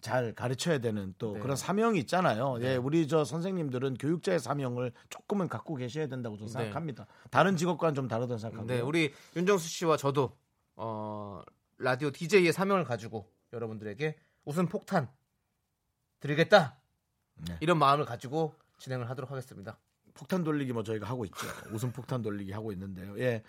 [0.01, 1.41] 잘 가르쳐야 되는 또 네.
[1.41, 2.59] 그런 사명이 있잖아요.
[2.61, 6.53] 예, 우리 저 선생님들은 교육자의 사명을 조금은 갖고 계셔야 된다고 저는 네.
[6.53, 7.07] 생각합니다.
[7.31, 8.77] 다른 직업과는 좀 다르다고 생각하고요.
[8.77, 10.37] 네, 우리 윤정수 씨와 저도
[10.77, 11.43] 어,
[11.79, 15.09] 라디오 DJ의 사명을 가지고 여러분들에게 웃음 폭탄
[16.21, 16.79] 드리겠다.
[17.49, 17.57] 네.
[17.61, 19.79] 이런 마음을 가지고 진행을 하도록 하겠습니다.
[20.19, 21.47] 폭탄 돌리기 뭐 저희가 하고 있죠.
[21.73, 23.15] 웃음 폭탄 돌리기 하고 있는데요.
[23.19, 23.43] 예.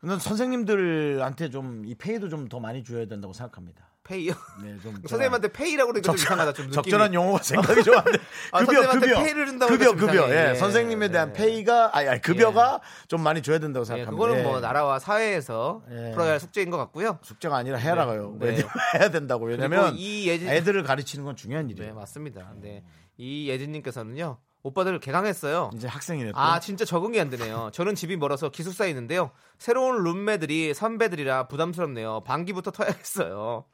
[0.00, 3.88] 저는 선생님들한테 좀 이 페이도 좀 더 많이 줘야 된다고 생각합니다.
[4.04, 4.34] 페이요?
[4.62, 6.52] 네, 좀 선생님한테 페이라고 그러니까 좀 이상하다.
[6.52, 6.70] 좀.
[6.70, 8.12] 적절한 용어가 생각이 좀 안 돼.
[8.52, 9.20] 아, 급여, 급여.
[9.24, 10.32] 페이를 준다고 급여, 그러니까 좀 급여.
[10.32, 10.54] 예, 예.
[10.54, 11.38] 선생님에 대한 네.
[11.38, 14.10] 페이가, 아니, 아니 급여가 좀 많이 줘야 된다고 예, 생각합니다.
[14.12, 14.42] 그거는 예.
[14.44, 16.12] 뭐 나라와 사회에서 예.
[16.12, 17.18] 풀어야 할 숙제인 것 같고요.
[17.22, 18.36] 숙제가 아니라 해라가요.
[18.38, 18.46] 네.
[18.46, 19.46] 왜냐면 해야 된다고.
[19.46, 21.94] 왜냐면 이 예진 애들을 가르치는 건 중요한 네 일이에요.
[21.96, 22.52] 맞습니다.
[22.60, 22.84] 네.
[23.16, 25.70] 이 예진님께서는요 오빠들 개강했어요.
[25.74, 26.32] 이제 학생이네.
[26.32, 26.38] 또.
[26.38, 27.70] 아 진짜 적응이 안 되네요.
[27.72, 29.30] 저는 집이 멀어서 기숙사에 있는데요.
[29.58, 32.22] 새로운 룸메들이 선배들이라 부담스럽네요.
[32.24, 33.64] 반기부터 터야겠어요.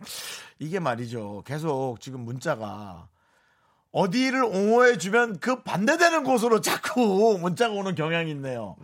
[0.59, 1.45] 이게 말이죠.
[1.47, 3.09] 계속 지금 문자가
[3.91, 8.77] 어디를 옹호해 주면 그 반대되는 곳으로 자꾸 문자가 오는 경향이 있네요.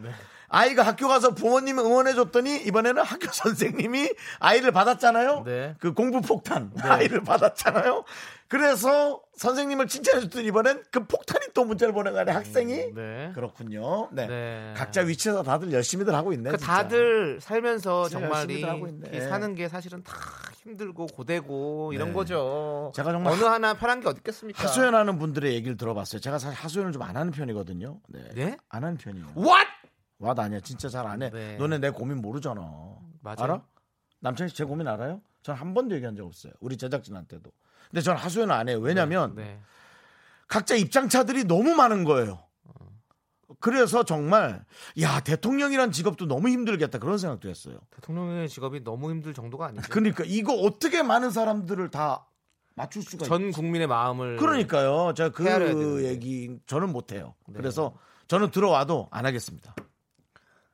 [0.49, 5.43] 아이가 학교 가서 부모님 응원해 줬더니 이번에는 학교 선생님이 아이를 받았잖아요.
[5.45, 5.75] 네.
[5.79, 8.05] 그 공부 폭탄 아이를 받았잖아요.
[8.49, 13.31] 그래서 선생님을 칭찬해 줬더니 이번엔 그 폭탄이 또 문자를 보내가는 학생이 네.
[13.35, 14.09] 그렇군요.
[14.11, 14.27] 네.
[14.27, 14.75] 네.
[14.75, 16.51] 각자 위치에서 다들 열심히들 하고 있네.
[16.53, 16.65] 진짜.
[16.67, 19.11] 다들 살면서 정말 이, 열심히들 하고 있네.
[19.17, 20.15] 이 사는 게 사실은 다
[20.63, 22.15] 힘들고 고되고 이런 네.
[22.15, 22.91] 거죠.
[22.97, 24.63] 제가 정말 어느 하나 편한 게 어디 있겠습니까?
[24.63, 26.21] 하소연하는 분들의 얘기를 들어봤어요.
[26.23, 28.01] 제가 사실 하소연을 좀 안 하는 편이거든요.
[28.09, 28.21] 네.
[28.35, 28.57] 네?
[28.71, 29.29] 안 하는 편이에요.
[29.37, 29.67] What?
[30.19, 30.61] 와도 아니야.
[30.61, 31.31] 진짜 잘 안 해.
[31.31, 31.57] 네.
[31.57, 32.61] 너네 내 고민 모르잖아.
[33.21, 33.37] 맞아요.
[33.39, 33.63] 알아?
[34.21, 35.21] 남창희 씨제 고민 알아요?
[35.43, 36.53] 전 한 번도 얘기한 적 없어요.
[36.61, 37.51] 우리 제작진한테도.
[37.91, 38.79] 근데 전 하소연을 안 해요.
[38.81, 39.59] 왜냐면 네.
[40.47, 42.41] 각자 입장차들이 너무 많은 거예요.
[43.61, 44.65] 그래서 정말
[45.01, 47.79] 야 대통령이란 직업도 너무 힘들겠다 그런 생각도 했어요.
[47.91, 49.87] 대통령의 직업이 너무 힘들 정도가 아니죠.
[49.91, 52.27] 그러니까 이거 어떻게 많은 사람들을 다
[52.75, 55.15] 맞출 수가 있전 국민의 마음을 그러니까요.
[55.15, 56.05] 제가 그.
[56.05, 57.35] 얘기 저는 못 해요.
[57.47, 57.55] 네.
[57.57, 57.95] 그래서
[58.29, 59.75] 저는 들어와도 안 하겠습니다.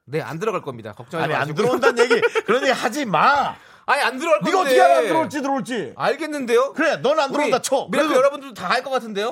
[0.07, 0.93] 네, 안 들어갈 겁니다.
[0.93, 1.57] 걱정하지 아니 안 마시고.
[1.57, 3.55] 들어온다는 얘기 그런 얘기 하지 마.
[3.87, 4.51] 아니 안 들어갈 건데.
[4.51, 5.93] 네가 어떻게 알아 안 들어올지 들어올지.
[5.97, 6.73] 알겠는데요?
[6.75, 7.87] 그래, 넌 안 들어온다 쳐.
[7.91, 9.31] 미라클 그래도 여러분들도 다 알 것 같은데요?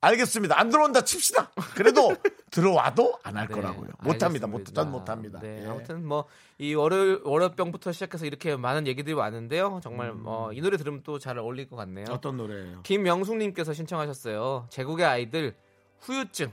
[0.00, 0.58] 알겠습니다.
[0.60, 1.50] 안 들어온다 칩시다.
[1.74, 2.14] 그래도
[2.50, 3.88] 들어와도 안할 네, 거라고요.
[4.00, 4.46] 못합니다.
[4.46, 4.46] 알겠습니다.
[4.48, 5.38] 못, 전 못 합니다.
[5.42, 5.68] 네, 예.
[5.68, 6.26] 아무튼 뭐
[6.58, 9.80] 이 월요 월요병부터 시작해서 이렇게 많은 얘기들이 많은데요.
[9.82, 10.22] 정말 음.
[10.26, 12.04] 어, 이 노래 들으면 또 잘 어울릴 것 같네요.
[12.10, 12.82] 어떤 노래예요?
[12.82, 14.66] 김명숙님께서 신청하셨어요.
[14.70, 15.54] 제국의 아이들
[16.00, 16.52] 후유증.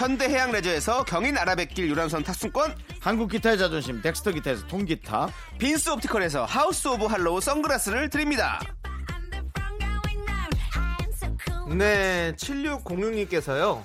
[0.00, 6.88] 현대해양 레저에서 경인 아라뱃길 유람선 탑승권 한국 기타의 자존심 덱스터 기타에서 통기타, 빈스 옵티컬에서 하우스
[6.88, 8.58] 오브 할로우 선글라스를 드립니다.
[11.76, 13.82] 네, 7606님께서요.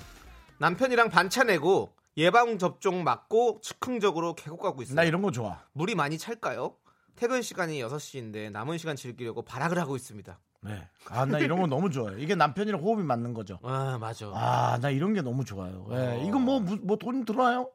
[0.56, 4.96] 남편이랑 반차 내고 예방 접종 맞고 즉흥적으로 계곡 가고 있어요.
[4.96, 5.64] 나 이런 거 좋아.
[5.74, 6.76] 물이 많이 찰까요?
[7.16, 10.38] 퇴근 시간이 6시인데 남은 시간 즐기려고 발악을 하고 있습니다.
[10.60, 10.88] 네.
[11.10, 12.18] 아, 나 이런 거 너무 좋아요.
[12.18, 13.58] 이게 남편이랑 호흡이 맞는 거죠.
[13.62, 14.26] 아, 맞아.
[14.34, 15.86] 아, 나 이런 게 너무 좋아요.
[15.92, 17.70] 예, 이건 뭐, 무- 뭐 돈이 들어요?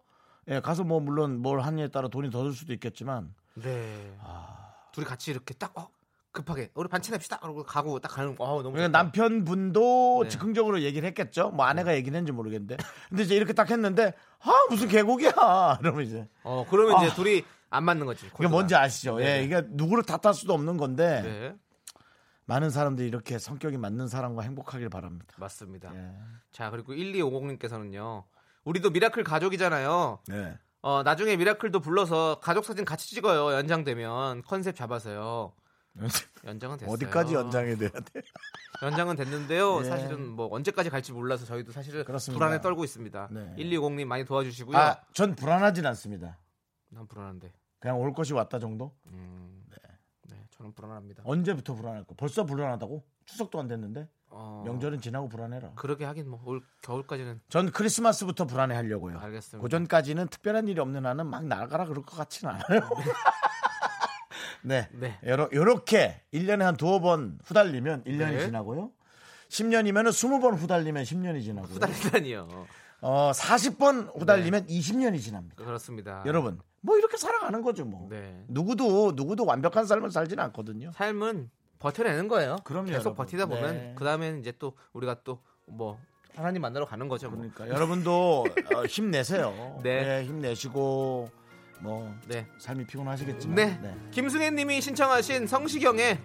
[0.50, 4.18] 예, 가서 뭐, 물론 뭘 하느냐에 따라 돈이 더 들 수도 있겠지만, 네.
[4.22, 4.74] 아.
[4.92, 5.88] 둘이 같이 이렇게 딱 어,
[6.34, 7.38] 급하게 우리 반차 냅시다.
[7.40, 8.44] 그러고 가고 딱 가는 거.
[8.44, 8.98] 어, 너무 그러니까.
[8.98, 10.30] 남편분도 네.
[10.30, 11.50] 즉흥적으로 얘기를 했겠죠.
[11.52, 12.78] 뭐 아내가 얘기는 했는지 모르겠는데.
[13.10, 15.32] 근데 이제 이렇게 딱 했는데, 아, 무슨 계곡이야.
[15.82, 16.28] 이러면 이제.
[16.44, 17.16] 어, 그러면 이제 아.
[17.16, 18.26] 둘이 안 맞는 거지.
[18.26, 18.50] 이게 코드가.
[18.50, 19.18] 뭔지 아시죠?
[19.18, 19.40] 네.
[19.40, 21.56] 예, 이게 누구를 탓할 수도 없는 건데, 네.
[22.46, 25.34] 많은 사람들이 이렇게 성격이 맞는 사람과 행복하길 바랍니다.
[25.38, 25.94] 맞습니다.
[25.96, 26.12] 예.
[26.52, 28.24] 자, 그리고 1250님께서는요.
[28.64, 30.20] 우리도 미라클 가족이잖아요.
[30.28, 30.58] 네.
[30.82, 33.54] 어, 나중에 미라클도 불러서 가족 사진 같이 찍어요.
[33.56, 35.54] 연장되면 컨셉 잡아서요.
[36.46, 36.94] 연장은 됐어요.
[36.94, 38.22] 어디까지 연장이 돼야 돼?
[38.82, 39.82] 연장은 됐는데요.
[39.82, 39.84] 예.
[39.84, 42.38] 사실은 뭐 언제까지 갈지 몰라서 저희도 사실은 그렇습니다.
[42.40, 43.28] 불안에 떨고 있습니다.
[43.32, 43.56] 네.
[43.58, 44.78] 1250님 많이 도와주시고요.
[44.78, 46.38] 아, 전 불안하진 않습니다.
[46.90, 47.54] 난 불안한데.
[47.80, 48.96] 그냥 올 것이 왔다 정도?
[49.08, 49.41] 음, 네,
[50.62, 51.24] 저는 불안합니다.
[51.26, 52.14] 언제부터 불안할 거?
[52.16, 53.04] 벌써 불안하다고?
[53.26, 54.08] 추석도 안 됐는데?
[54.30, 55.72] 어, 명절은 지나고 불안해라.
[55.76, 59.20] 그러게 하긴 뭐 올 겨울까지는 전 크리스마스부터 불안해 하려고요.
[59.20, 59.62] 알겠습니다.
[59.64, 62.82] 그 전까지는 특별한 일이 없는 한은 막 나가라 그럴 것 같지는 않아요.
[64.64, 64.88] 네.
[64.94, 65.20] 네.
[65.26, 68.46] 요러, 요렇게 1년에 한 두어 번 후달리면 1년이 네.
[68.46, 68.92] 지나고요.
[69.50, 71.74] 10년이면 20번 후달리면 10년이 지나고요.
[71.74, 72.68] 후달리다니요.
[73.02, 75.56] 어, 40번 후달리면 20년이 지납니다.
[75.56, 76.24] 그렇습니다.
[76.28, 78.08] 여러분, 뭐 이렇게 살아가는 거죠, 뭐.
[78.10, 78.44] 네.
[78.48, 80.92] 누구도 누구도 완벽한 삶을 살지는 않거든요.
[80.94, 82.58] 삶은 버텨내는 거예요.
[82.64, 83.16] 그럼요, 계속 여러분.
[83.16, 83.96] 버티다 보면 네.
[83.98, 85.40] 그 다음에는 이제 또 우리가 또
[85.72, 85.98] 뭐
[86.36, 87.30] 하나님 만나러 가는 거죠.
[87.30, 87.38] 뭐.
[87.40, 89.80] 그러니까 여러분도 어, 힘내세요.
[89.84, 90.24] 네.
[90.24, 91.30] 힘내시고
[91.82, 92.48] 뭐 네.
[92.60, 93.80] 삶이 피곤하시겠지만 네.
[93.82, 93.98] 네.
[94.12, 96.20] 김승혜님이 신청하신 성시경의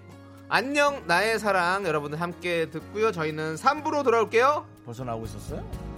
[0.48, 3.10] 안녕 나의 사랑 여러분들 함께 듣고요.
[3.10, 4.66] 저희는 3부로 돌아올게요.
[4.84, 5.95] 벌써 나오고 있었어요?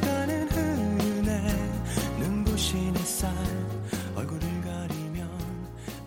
[0.00, 1.72] 가는 흐르네.
[2.18, 3.30] 눈부신 햇살
[4.14, 5.28] 얼굴을 가리면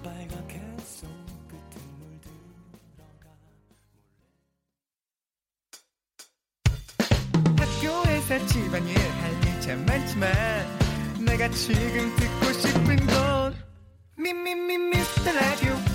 [0.03, 3.25] 빨갛게 손끝에 물들어가.
[7.57, 10.31] 학교에서 집안일 할일 참 많지만
[11.25, 13.55] 내가 지금 듣고 싶은 건
[14.17, 15.94] 미미미 미스터 라디오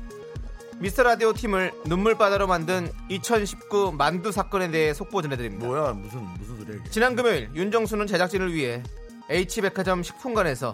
[0.81, 6.77] 미스터 라디오 팀을 눈물바다로 만든 2019 만두 사건에 대해 속보 전해드립니다 뭐야 무슨 무슨 소리야
[6.77, 8.81] 이게 지난 금요일 윤정수는 제작진을 위해
[9.29, 10.73] H백화점 식품관에서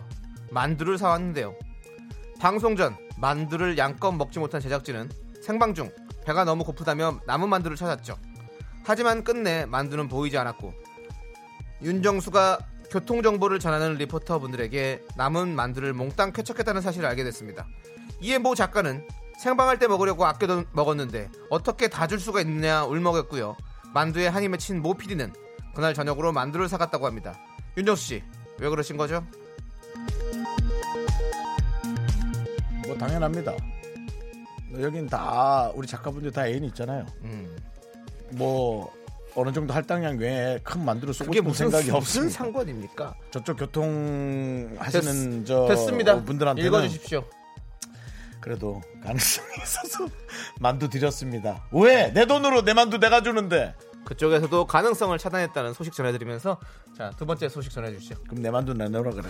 [0.49, 1.53] 만두를 사왔는데요.
[2.39, 5.09] 방송 전 만두를 양껏 먹지 못한 제작진은
[5.41, 5.91] 생방 중
[6.23, 8.17] 배가 너무 고프다며 남은 만두를 찾았죠.
[8.85, 10.73] 하지만 끝내 만두는 보이지 않았고
[11.81, 12.59] 윤정수가
[12.91, 17.67] 교통 정보를 전하는 리포터분들에게 남은 만두를 몽땅 쾌척했다는 사실을 알게 됐습니다.
[18.21, 19.05] 이에 모 작가는
[19.37, 23.55] 생방할 때 먹으려고 아껴 먹었는데 어떻게 다 줄 수가 있느냐 울먹였고요.
[23.93, 25.31] 만두에 한이 맺힌 모 PD는
[25.75, 27.37] 그날 저녁으로 만두를 사갔다고 합니다.
[27.77, 28.23] 윤정수 씨,
[28.59, 29.23] 왜 그러신 거죠?
[32.87, 33.53] 뭐 당연합니다
[34.79, 37.53] 여긴 다 우리 작가분들 다 애인 있잖아요 음.
[38.31, 38.93] 뭐
[39.35, 43.13] 어느 정도 할당량 외에 큰 만두를 쏘고 싶은 무슨 생각이 무슨 없습니다 상관입니까?
[43.31, 46.23] 저쪽 교통 하시는 저 됐습니다.
[46.23, 47.23] 분들한테는 읽어주십시오.
[48.41, 50.07] 그래도 가능성이 있어서
[50.59, 56.57] 만두 드렸습니다 왜 내 돈으로 내 만두 내가 주는데 그쪽에서도 가능성을 차단했다는 소식 전해드리면서
[56.97, 58.23] 자 두 번째 소식 전해주시죠.
[58.23, 59.27] 그럼 내 만두 내놓으라 그래.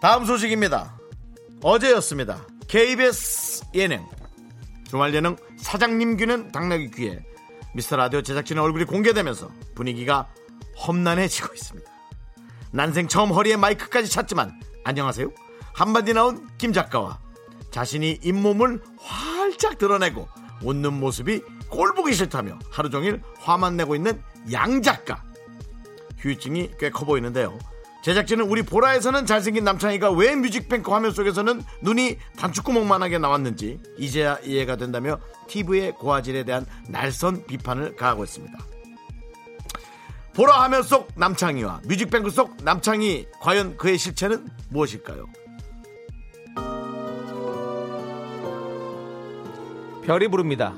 [0.00, 0.96] 다음 소식입니다.
[1.62, 2.46] 어제였습니다.
[2.68, 4.06] KBS 예능
[4.88, 7.24] 주말 예능 사장님 귀는 당나귀 귀에
[7.74, 10.28] 미스터 라디오 제작진의 얼굴이 공개되면서 분위기가
[10.86, 11.90] 험난해지고 있습니다.
[12.70, 15.30] 난생 처음 허리에 마이크까지 찼지만 안녕하세요.
[15.74, 17.18] 한마디 나온 김 작가와
[17.70, 20.28] 자신이 잇몸을 활짝 드러내고
[20.62, 24.20] 웃는 모습이 꼴보기 싫다며 하루 종일 화만 내고 있는
[24.52, 25.22] 양 작가.
[26.18, 27.58] 후유증이 꽤 커 보이는데요.
[28.02, 35.18] 제작진은 우리 보라에서는 잘생긴 남창희가 왜 뮤직뱅크 화면 속에서는 눈이 단추구멍만하게 나왔는지 이제야 이해가 된다며
[35.48, 38.56] TV의 고화질에 대한 날선 비판을 가하고 있습니다.
[40.34, 45.26] 보라 화면 속 남창희와 뮤직뱅크 속 남창희 과연 그의 실체는 무엇일까요?
[50.08, 50.72] 별이 부릅니다.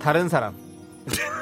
[0.00, 0.54] 다른 사람.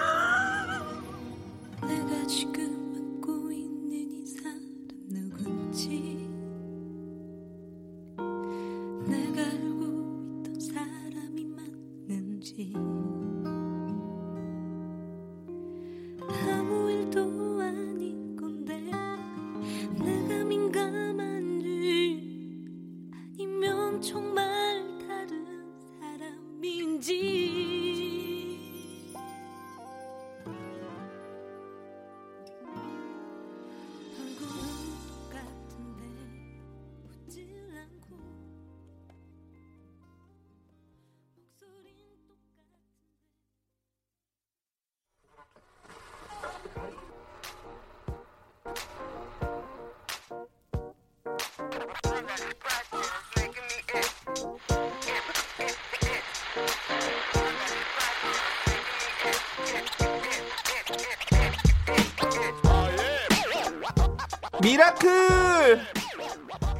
[64.78, 65.80] 미라클!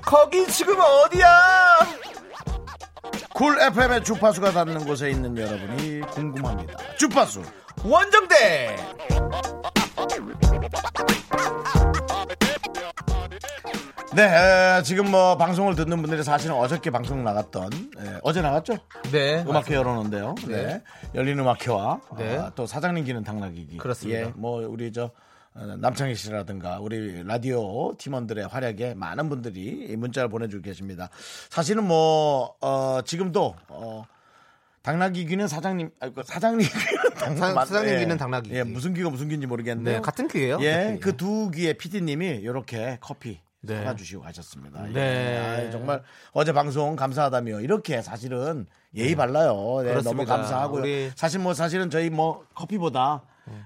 [0.03, 1.29] 거기 지금 어디야?
[3.35, 6.79] 쿨 FM의 주파수가 닿는 곳에 있는 여러분이 궁금합니다.
[6.97, 7.43] 주파수
[7.85, 8.77] 원정대!
[14.15, 18.75] 네, 에, 지금 뭐 방송을 듣는 분들이 사실은 어저께 방송 나갔던 에, 어제 나갔죠?
[19.11, 19.43] 네.
[19.43, 20.37] 음악회 열어놓은데요.
[20.47, 20.83] 네.
[21.17, 22.39] 열린 음악회와 네.
[22.39, 23.79] 아, 또 사장님 기는 당나귀 귀.
[23.79, 24.21] 그렇습니다.
[24.21, 25.11] 예, 뭐 우리 저 어,
[25.67, 31.09] 남창희 씨라든가 우리 라디오 팀원들의 활약에 많은 분들이 이 문자를 보내주고 계십니다.
[31.51, 34.05] 사실은 뭐 어, 지금도 어,
[34.83, 37.99] 당나귀 귀는 사장님, 아, 그 사장님 귀는 당- 사- 맞- 사장님 예.
[37.99, 38.71] 귀는 당나귀 예, 귀.
[38.71, 39.95] 무슨 귀가 무슨 귀인지 모르겠는데.
[39.95, 40.59] 네, 같은 귀예요.
[40.63, 40.99] 예.
[41.03, 43.77] 그 두 귀의 PD님이 이렇게 커피 네.
[43.79, 44.89] 사다 주시고 가셨습니다.
[44.89, 44.93] 예.
[44.93, 45.39] 네.
[45.39, 46.03] 아이, 정말
[46.33, 49.83] 어제 방송 감사하다며 이렇게 사실은 예의 발라요.
[49.83, 50.25] 네, 너무.
[50.25, 50.83] 감사하고요.
[50.83, 53.23] 우리- 사실 뭐 사실은 저희 뭐 커피보다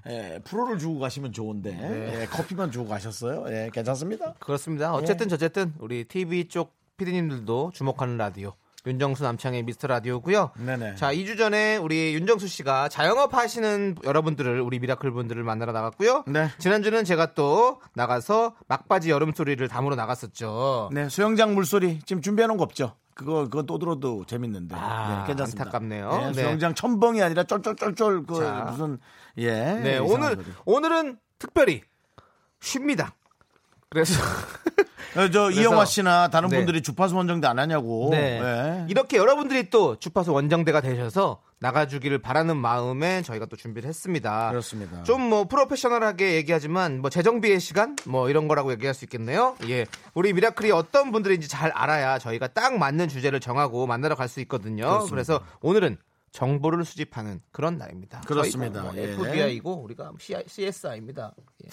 [0.07, 3.45] 예, 프로를 주고 가시면 좋은데 예, 커피만 주고 가셨어요.
[3.47, 4.33] 예, 괜찮습니다.
[4.39, 4.93] 그렇습니다.
[4.93, 8.53] 어쨌든 저쨌든 우리 TV 쪽 PD님들도 주목하는 라디오.
[8.85, 10.51] 윤정수 남창희의 미스터 라디오고요.
[10.57, 10.95] 네네.
[10.95, 16.25] 자, 2주 전에 우리 윤정수 씨가 자영업 하시는 여러분들을 우리 미라클 분들을 만나러 나갔고요.
[16.27, 16.49] 네.
[16.57, 20.89] 지난주는 제가 또 나가서 막바지 여름 소리를 담으러 나갔었죠.
[20.91, 22.95] 네, 수영장 물소리 지금 준비해 놓은 거 없죠?
[23.15, 25.63] 그거 그거 또 들어도 재밌는데 아, 네, 괜찮습니다.
[25.65, 26.09] 안타깝네요.
[26.11, 26.33] 네, 네.
[26.33, 28.67] 수영장 첨벙이 아니라 쫄쫄쫄쫄 그 자.
[28.69, 28.99] 무슨
[29.37, 29.51] 예.
[29.51, 30.45] 네, 오늘 소리.
[30.65, 31.81] 오늘은 특별히
[32.59, 33.15] 쉽니다.
[33.93, 34.13] 그래서
[35.15, 36.57] 어, 저 이영화 씨나 다른 네.
[36.57, 38.09] 분들이 주파수 원정대 안 하냐고.
[38.11, 38.41] 네.
[38.41, 38.85] 예.
[38.89, 44.49] 이렇게 여러분들이 또 주파수 원정대가 되셔서 나가주기를 바라는 마음에 저희가 또 준비를 했습니다.
[44.49, 45.03] 그렇습니다.
[45.03, 49.55] 좀 뭐 프로페셔널하게 얘기하지만 뭐 재정비의 시간 뭐 이런 거라고 얘기할 수 있겠네요.
[49.69, 49.85] 예,
[50.15, 54.83] 우리 미라클이 어떤 분들인지 잘 알아야 저희가 딱 맞는 주제를 정하고 만나러 갈 수 있거든요.
[54.85, 55.09] 그렇습니다.
[55.11, 55.97] 그래서 오늘은
[56.31, 58.21] 정보를 수집하는 그런 날입니다.
[58.21, 58.81] 그렇습니다.
[58.81, 59.11] 뭐 예.
[59.11, 60.11] FBI고 우리가
[60.47, 61.35] CSI입니다.
[61.65, 61.69] 예.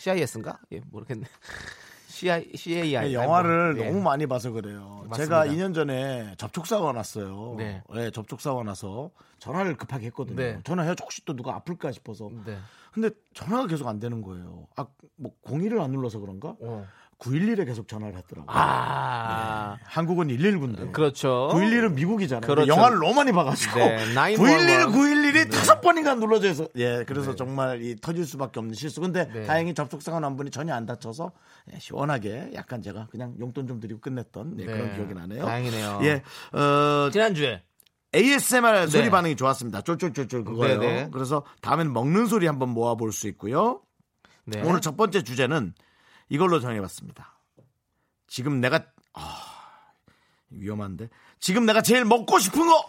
[0.00, 0.58] CIS인가?
[0.72, 1.26] 예, 모르겠네.
[2.08, 3.14] CI, CAI.
[3.14, 3.88] 영화를 뭐, 예.
[3.88, 5.04] 너무 많이 봐서 그래요.
[5.08, 5.16] 맞습니다.
[5.16, 7.54] 제가 2년 전에 접촉사고가 났어요.
[7.56, 7.82] 네.
[7.94, 8.10] 네.
[8.10, 10.36] 접촉사고가 나서 전화를 급하게 했거든요.
[10.36, 10.58] 네.
[10.64, 12.28] 전화해서 혹시 또 누가 아플까 싶어서.
[12.44, 12.58] 네.
[12.92, 14.66] 근데 전화가 계속 안 되는 거예요.
[14.76, 14.86] 아,
[15.16, 16.56] 뭐 01을 안 눌러서 그런가?
[16.60, 16.86] 어.
[17.20, 18.46] 911에 계속 전화를 했더라고요.
[18.48, 20.90] 아, 한국은 119인데.
[20.92, 21.50] 그렇죠.
[21.52, 22.46] 911은 미국이잖아요.
[22.46, 22.66] 그렇죠.
[22.66, 25.30] 영화를 너무 많이 봐가지고 네, 911, 911.
[25.30, 26.66] 911이 다섯 번인가 눌러져 있어.
[26.76, 29.00] 예, 그래서 정말 이 터질 수밖에 없는 실수.
[29.00, 29.44] 근데 네.
[29.44, 31.32] 다행히 접촉사고 난 분이 전혀 안 다쳐서
[31.72, 34.72] 예, 시원하게 약간 제가 그냥 용돈 좀 드리고 끝냈던 예, 네.
[34.72, 35.44] 그런 기억이 나네요.
[35.44, 36.00] 다행이네요.
[36.04, 36.22] 예,
[36.58, 37.62] 어, 지난주에
[38.14, 39.10] ASMR 소리 네.
[39.10, 39.82] 반응이 좋았습니다.
[39.82, 40.78] 쫄쫄쫄쫄 그거예요.
[40.78, 41.08] 네, 네.
[41.12, 43.82] 그래서 다음엔 먹는 소리 한번 모아볼 수 있고요.
[44.46, 44.62] 네.
[44.64, 45.74] 오늘 첫 번째 주제는
[46.30, 47.36] 이걸로 정해봤습니다.
[48.26, 49.92] 지금 내가 아,
[50.48, 51.10] 위험한데
[51.40, 52.86] 지금 내가 제일 먹고 싶은 거.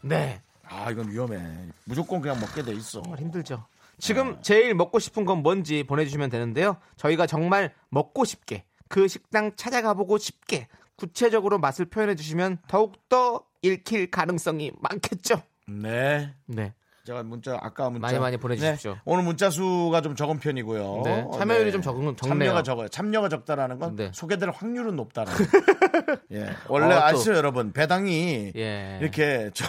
[0.00, 0.42] 네.
[0.64, 1.68] 아 이건 위험해.
[1.84, 3.02] 무조건 그냥 먹게 돼 있어.
[3.02, 3.66] 정말 힘들죠.
[3.98, 6.78] 지금 제일 먹고 싶은 건 뭔지 보내주시면 되는데요.
[6.96, 14.10] 저희가 정말 먹고 싶게 그 식당 찾아가보고 싶게 구체적으로 맛을 표현해 주시면 더욱 더 읽힐
[14.10, 15.42] 가능성이 많겠죠.
[15.68, 16.34] 네.
[16.46, 16.72] 네.
[17.06, 18.92] 제가 문자 아까 문자 많이 많이 보내주십시오.
[18.92, 21.02] 네, 오늘 문자 수가 좀 적은 편이고요.
[21.04, 22.48] 네, 참여율이 좀 적은- 적네요.
[22.50, 22.88] 참여가 적어요.
[22.88, 24.10] 참여가 적다라는 건 네.
[24.12, 25.38] 소개될 확률은 높다라는.
[26.32, 26.50] 예.
[26.68, 27.04] 원래 어, 또.
[27.04, 28.98] 아시죠 여러분 배당이 예.
[29.00, 29.64] 이렇게 저,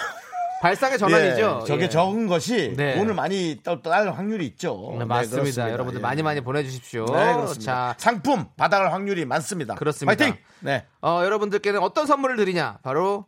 [0.62, 1.60] 발상의 전환이죠.
[1.64, 1.90] 예, 저게 예.
[1.90, 3.00] 적은 것이 네.
[3.00, 4.96] 오늘 많이 딸, 딸 확률이 있죠.
[5.00, 5.36] 네, 맞습니다.
[5.42, 5.72] 그렇습니다.
[5.72, 6.04] 여러분들 예.
[6.04, 7.06] 많이 많이 보내주십시오.
[7.06, 7.60] 네, 그렇습니다.
[7.60, 9.76] 자, 상품 받아갈 확률이 많습니다.
[9.76, 10.18] 그렇습니다.
[10.18, 10.38] 파이팅!
[10.60, 10.86] 네.
[11.02, 12.80] 어, 여러분들께는 어떤 선물을 드리냐?
[12.84, 13.26] 바로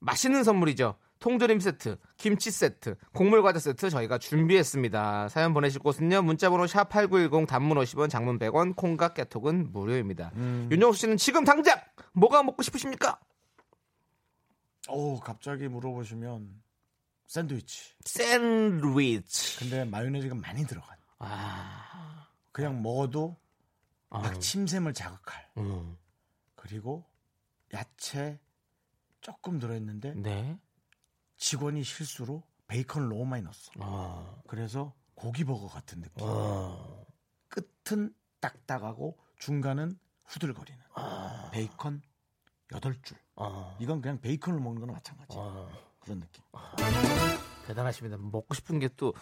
[0.00, 0.94] 맛있는 선물이죠.
[1.26, 5.28] 통조림 세트, 김치 세트, 곡물 과자 세트 저희가 준비했습니다.
[5.28, 6.22] 사연 보내실 곳은요.
[6.22, 10.30] 문자번호 샵 8910 단문 50원, 장문 100원, 콩과 깨톡은 무료입니다.
[10.36, 10.68] 음.
[10.70, 11.80] 윤정수 씨는 지금 당장
[12.12, 13.18] 뭐가 먹고 싶으십니까?
[14.88, 16.62] 오, 갑자기 물어보시면
[17.26, 17.94] 샌드위치.
[18.04, 19.58] 샌드위치.
[19.58, 20.98] 근데 마요네즈가 많이 들어가요.
[21.18, 23.36] 아, 그냥 먹어도
[24.10, 25.44] 아, 막 침샘을 자극할.
[25.58, 25.96] 음,
[26.54, 27.04] 그리고
[27.74, 28.38] 야채
[29.20, 30.56] 조금 들어있는데 네.
[31.36, 33.72] 직원이 실수로 베이컨을 너무 많이 넣었어.
[34.48, 36.26] 그래서 고기버거 같은 느낌.
[37.48, 40.80] 끝은 딱딱하고 중간은 후들거리는
[41.52, 42.02] 베이컨
[42.70, 43.16] 8줄.
[43.78, 45.36] 이건 그냥 베이컨을 먹는 거나 마찬가지.
[46.00, 46.42] 그런 느낌.
[47.66, 48.16] 대단하십니다.
[48.18, 49.14] 먹고 싶은 게 또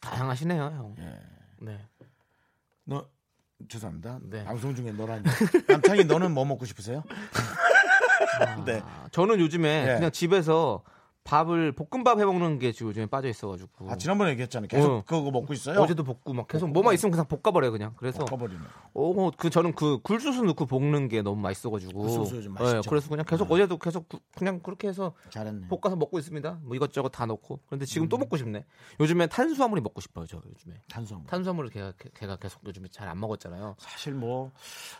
[0.00, 0.94] 다양하시네요, 형.
[0.98, 1.20] 예.
[1.60, 1.86] 네.
[2.84, 3.06] 너
[3.68, 4.18] 죄송합니다.
[4.22, 4.44] 네.
[4.44, 5.22] 방송 중에 너라니.
[5.68, 7.02] 남창이 너는 뭐 먹고 싶으세요?
[8.64, 8.80] 네.
[8.82, 9.94] 아, 저는 요즘에 예.
[9.96, 10.82] 그냥 집에서
[11.24, 14.68] 밥을 볶음밥 해 먹는 게 지금 요즘에 빠져 있어가지고 아 지난번에 얘기했잖아요.
[14.68, 15.02] 계속 어.
[15.06, 15.78] 그거 먹고 있어요.
[15.80, 18.60] 어제도 볶고 막 계속 뭐만 있으면 그냥 볶아버려요 그냥 그래서 볶아버리네.
[18.94, 22.80] 어, 그 저는 그 굴소스 넣고 볶는 게 너무 맛있어가지고 굴소스 요즘 맛있죠.
[22.80, 25.68] 네, 그래서 그냥 계속 어제도 계속 구- 그냥 그렇게 해서 잘했네.
[25.68, 26.58] 볶아서 먹고 있습니다.
[26.62, 28.64] 뭐 이것저것 다 넣고 그런데 지금 또 먹고 싶네.
[28.98, 30.26] 요즘에 탄수화물이 먹고 싶어요.
[30.26, 31.26] 저 요즘에 탄수화물.
[31.28, 33.76] 탄수화물을 걔가, 걔가 계속 요즘에 잘 안 먹었잖아요.
[33.78, 34.50] 사실 뭐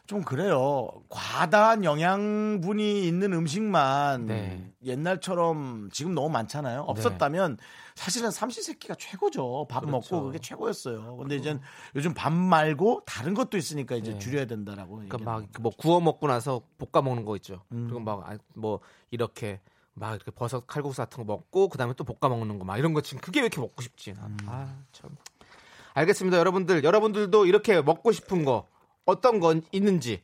[0.07, 0.89] 좀 그래요.
[1.09, 4.73] 과다한 영양분이 있는 음식만 네.
[4.85, 6.83] 옛날처럼 지금 너무 많잖아요.
[6.83, 7.59] 없었다면
[7.95, 9.67] 사실은 삼시세끼가 최고죠.
[9.69, 10.15] 밥 그렇죠.
[10.17, 11.17] 먹고 그게 최고였어요.
[11.17, 11.59] 근데 이제
[11.95, 14.95] 요즘 밥 말고 다른 것도 있으니까 이제 줄여야 된다라고.
[14.97, 15.45] 그러니까 막.
[15.61, 17.63] 뭐 구워 먹고 나서 볶아 먹는 거 있죠.
[17.73, 17.85] 음.
[17.89, 18.81] 그리고 막 뭐
[19.11, 19.61] 이렇게
[19.95, 23.01] 막 이렇게 버섯 칼국수 같은 거 먹고 그다음에 또 볶아 먹는 거 막 이런 거
[23.01, 24.13] 지금 그게 왜 이렇게 먹고 싶지?
[24.15, 24.25] 난.
[24.31, 24.37] 음.
[24.47, 25.11] 아 참.
[25.95, 26.85] 알겠습니다, 여러분들.
[26.85, 28.67] 여러분들도 이렇게 먹고 싶은 거
[29.05, 30.23] 어떤 건 있는지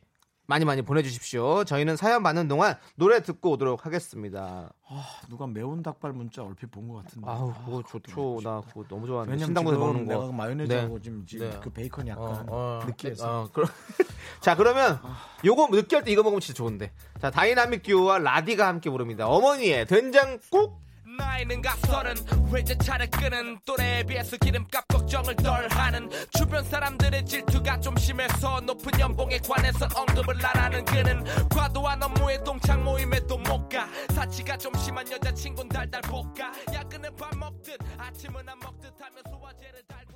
[0.49, 1.65] 많이 많이 보내주십시오.
[1.65, 4.71] 저희는 사연 받는 동안 노래 듣고 오도록 하겠습니다.
[4.89, 7.29] 아, 누가 매운 닭발 문자 얼핏 본 것 같은데.
[7.29, 8.39] 아우 아, 그거 좋죠.
[8.41, 10.31] 나 그거 너무 좋아하는데 왜냐면 신당동에 지금 먹는 내가 거.
[10.31, 11.01] 마요네즈하고 네.
[11.03, 11.59] 지금, 지금 네.
[11.61, 13.67] 그 베이컨이 약간 어, 어, 느끼해서 어, 그럼
[14.39, 14.99] 자 그러면
[15.43, 20.79] 요거 느끼할 때 이거 먹으면 진짜 좋은데 자 다이나믹 듀오와 라디가 함께 부릅니다 어머니의 된장국
[21.17, 22.15] 나이는 갓 서른
[22.53, 29.39] 외제차를 끄는 또래에 비해서 기름값 걱정을 덜 하는 주변 사람들의 질투가 좀 심해서 높은 연봉에
[29.39, 33.87] 관해서 언급을 안 하는 그는 과도한 업무에 동창 모임에도 못 가.
[34.13, 36.53] 사치가 좀 심한 여자친구는 달달 볶아.
[36.73, 40.06] 야근은 밥 먹듯 아침은 안 먹듯 하며 소화제를 달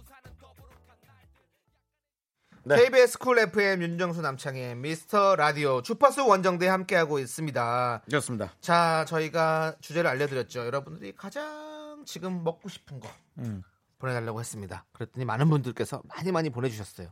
[2.64, 2.76] 네.
[2.76, 8.54] KBS 쿨 FM 윤정수 남창희의 미스터 라디오 주파수 원정대 함께하고 있습니다 그렇습니다.
[8.62, 13.10] 자 저희가 주제를 알려드렸죠 여러분들이 가장 지금 먹고 싶은 거
[13.40, 13.64] 음.
[13.98, 17.10] 보내달라고 했습니다 그랬더니 많은 분들께서 많이 많이 보내주셨어요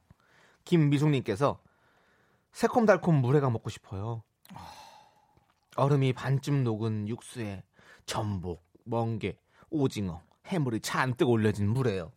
[0.65, 1.59] 김미숙님께서
[2.51, 4.21] 새콤달콤 물회가 먹고 싶어요
[5.77, 7.63] 얼음이 반쯤 녹은 육수에
[8.05, 9.39] 전복, 멍게,
[9.71, 12.11] 오징어, 해물이 잔뜩 올려진 물회요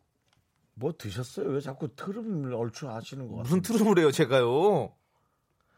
[0.74, 1.48] 뭐 드셨어요?
[1.50, 3.42] 왜 자꾸 트름을 얼추 하시는 거 같아요?
[3.42, 4.92] 무슨 트루물회요 제가요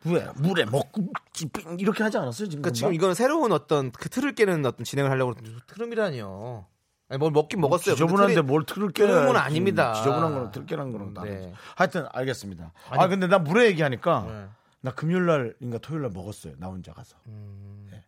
[0.02, 1.12] 물에 물에 먹고
[1.52, 2.62] 빙 이렇게 하지 않았어요 지금?
[2.62, 5.34] 그러니까 지금 이거는 새로운 어떤 그 틀을 깨는 어떤 진행을 하려고
[5.66, 6.66] 트름이라니요
[7.08, 9.06] 아니 뭘 먹긴 먹었어요 근데 지저분한데 틀이- 뭘 틀을 깨?
[9.06, 9.92] 트름은 아닙니다.
[9.94, 11.14] 지저분한 거는 틀 깨는 거는 네.
[11.14, 11.52] 다르죠.
[11.76, 12.72] 하여튼 알겠습니다.
[12.90, 14.46] 아 아니- 근데 나 물에 얘기하니까 네.
[14.80, 16.54] 나 금요일 날인가 토요일 날 먹었어요.
[16.58, 18.02] 나 혼자 가서 음, 네.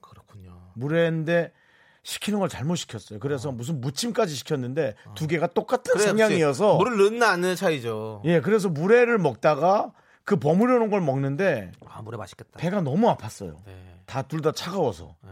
[0.00, 1.52] 그렇군요 물회인데
[2.08, 3.18] 시키는 걸 잘못 시켰어요.
[3.18, 8.40] 그래서 무슨 무침까지 시켰는데 두 개가 똑같은 그래, 성향이어서 물을 넣나 안 넣는 차이죠 예
[8.40, 9.92] 그래서 물회를 먹다가
[10.24, 13.56] 그 버무려 놓은 걸 먹는데 아 물회 맛있겠다 배가 너무 아팠어요.
[13.66, 14.00] 네.
[14.06, 15.16] 다둘다 차가워서.
[15.22, 15.30] 네.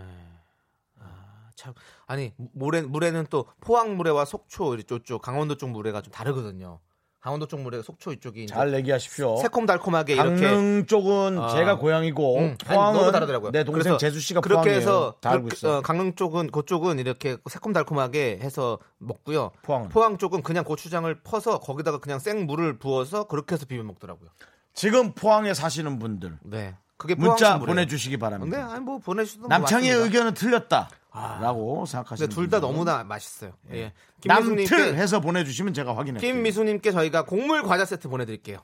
[1.00, 1.72] 아, 참
[2.06, 6.80] 아니 물에 물에는 또 포항 물회와 속초 이쪽 강원도 쪽 물회가 좀 다르거든요.
[7.26, 9.38] 강원도 쪽 물회 속초 이쪽이 잘 얘기하십시오.
[9.38, 11.48] 새콤달콤하게 이렇게 강릉 쪽은 아.
[11.48, 13.50] 제가 고향이고 음, 아니, 포항은 너무 다르더라고요.
[13.50, 14.76] 내 동생 재수 씨가 그렇게 포항이에요.
[14.76, 15.48] 해서 다 알고.
[15.68, 19.50] 어, 강릉 쪽은 그쪽은 이렇게 새콤달콤하게 해서 먹고요.
[19.62, 19.88] 포항은.
[19.88, 24.28] 포항 쪽은 그냥 고추장을 퍼서 거기다가 그냥 생 물을 부어서 그렇게 해서 비벼 먹더라고요.
[24.72, 26.76] 지금 포항에 사시는 분들 네.
[26.96, 27.58] 그게 문자.
[27.58, 28.68] 보내주시기 바랍니다.
[28.72, 30.04] 아니 뭐 보내주셔도 남창의 뭐.
[30.04, 33.52] 의견은 틀렸다라고 생각하시는 근데 둘다 분들은 너무나 맛있어요.
[33.72, 33.92] 예.
[34.24, 36.32] 남틀 김미수님께 해서 보내주시면 제가 확인할게요.
[36.32, 38.58] 김미수님께 저희가 곡물 과자 세트 보내드릴게요.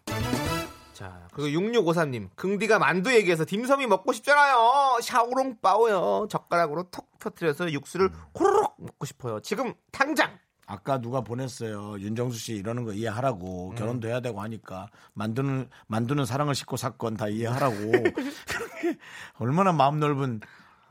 [0.92, 4.98] 자, 그리고 6653님, 긍디가 만두 얘기해서 딤섬이 먹고 싶잖아요.
[5.02, 6.28] 샤오롱 빠오요.
[6.30, 8.20] 젓가락으로 톡 터트려서 육수를 음.
[8.38, 9.40] 호로록 먹고 싶어요.
[9.40, 10.38] 지금 당장.
[10.72, 12.00] 아까 누가 보냈어요.
[12.00, 13.74] 윤정수 씨 이러는 거 이해하라고 음.
[13.76, 17.76] 결혼도 해야 되고 하니까 만두는 만두는 사랑을 싣고 사건 다 이해하라고
[19.38, 20.40] 얼마나 마음 넓은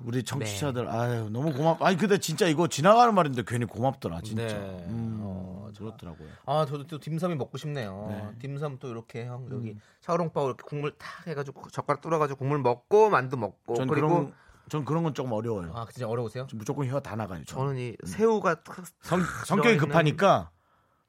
[0.03, 0.91] 우리 청취자들 네.
[0.91, 1.81] 아유 너무 고맙.
[1.81, 4.45] 아니 근데 진짜 이거 지나가는 말인데 괜히 고맙더라 진짜.
[4.45, 4.85] 네.
[4.89, 6.27] 음, 어, 저- 그렇더라고요.
[6.45, 8.07] 아, 저도 또 딤섬이 먹고 싶네요.
[8.09, 8.47] 네.
[8.47, 9.57] 딤섬 또 이렇게 형 음.
[9.57, 14.07] 여기 샤오롱 빠오 이렇게 국물 탁 해가지고 젓가락 뚫어가지고 국물 먹고 만두 먹고 전 그리고
[14.09, 14.33] 그런
[14.71, 15.69] 전 그런 건 조금 어려워요.
[15.75, 16.47] 아, 진짜 어려우세요?
[16.53, 17.43] 무조건 혀 다 나가요.
[17.43, 17.65] 저는.
[17.73, 20.49] 저는 이 새우가 탁 성, 성격이 들어있는- 급하니까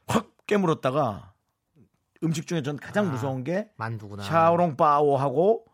[0.08, 1.32] 확 깨물었다가
[2.24, 3.10] 음식 중에 전 가장 아.
[3.12, 4.24] 무서운 게 만두구나.
[4.24, 5.64] 샤오롱 빠오하고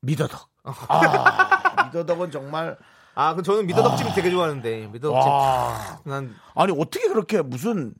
[0.00, 0.48] 미더덕.
[0.64, 2.76] 아, 미더덕은 정말
[3.14, 6.00] 아, 그 저는 미더덕찜 되게 좋아하는데 미더덕찜 와.
[6.04, 7.94] 난 아니 어떻게 그렇게 무슨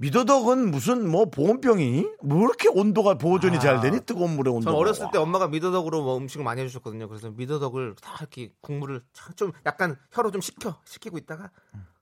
[0.00, 4.64] 미더덕은 무슨 뭐 보온병이 뭐 이렇게 온도가 보존이 잘 되니 뜨거운 물에 온도.
[4.64, 7.06] 전 어렸을 때 엄마가 미더덕으로 뭐 음식을 많이 해주셨거든요.
[7.06, 11.50] 그래서 미더덕을 다 이렇게 국물을 참- 좀 약간 혀로 좀 식혀 식히고 있다가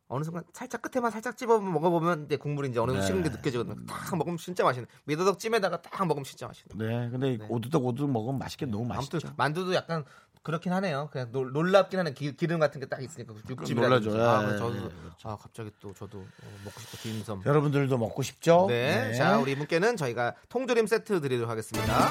[0.06, 3.06] 어느 순간 살짝 끝에만 살짝 집어 먹어보면 이제 국물이 이제 어느 정도 네.
[3.08, 3.84] 식은 게 느껴지거든요.
[3.86, 4.86] 딱 먹으면 진짜 맛있는.
[5.04, 6.78] 미더덕 찜에다가 딱 먹으면 진짜 맛있는.
[6.78, 7.46] 네, 근데 네.
[7.48, 9.16] 오두덕 오두덕 먹으면 맛있게 너무 맛있죠.
[9.16, 10.04] 아무튼 만두도 약간
[10.42, 11.08] 그렇긴 하네요.
[11.12, 12.14] 그냥 놀, 놀랍긴 하네.
[12.14, 14.10] 기, 름 같은 게 딱 있으니까 육즙이 놀라죠.
[14.22, 15.28] 아, 예, 저도 예, 그렇죠.
[15.28, 17.42] 아 갑자기 또 저도 어, 먹고 싶어 딤섬.
[17.44, 18.66] 여러분들도 먹고 싶죠?
[18.68, 19.12] 네.
[19.14, 22.10] 자, 우리 이분께는 저희가 통조림 세트 드리도록 하겠습니다.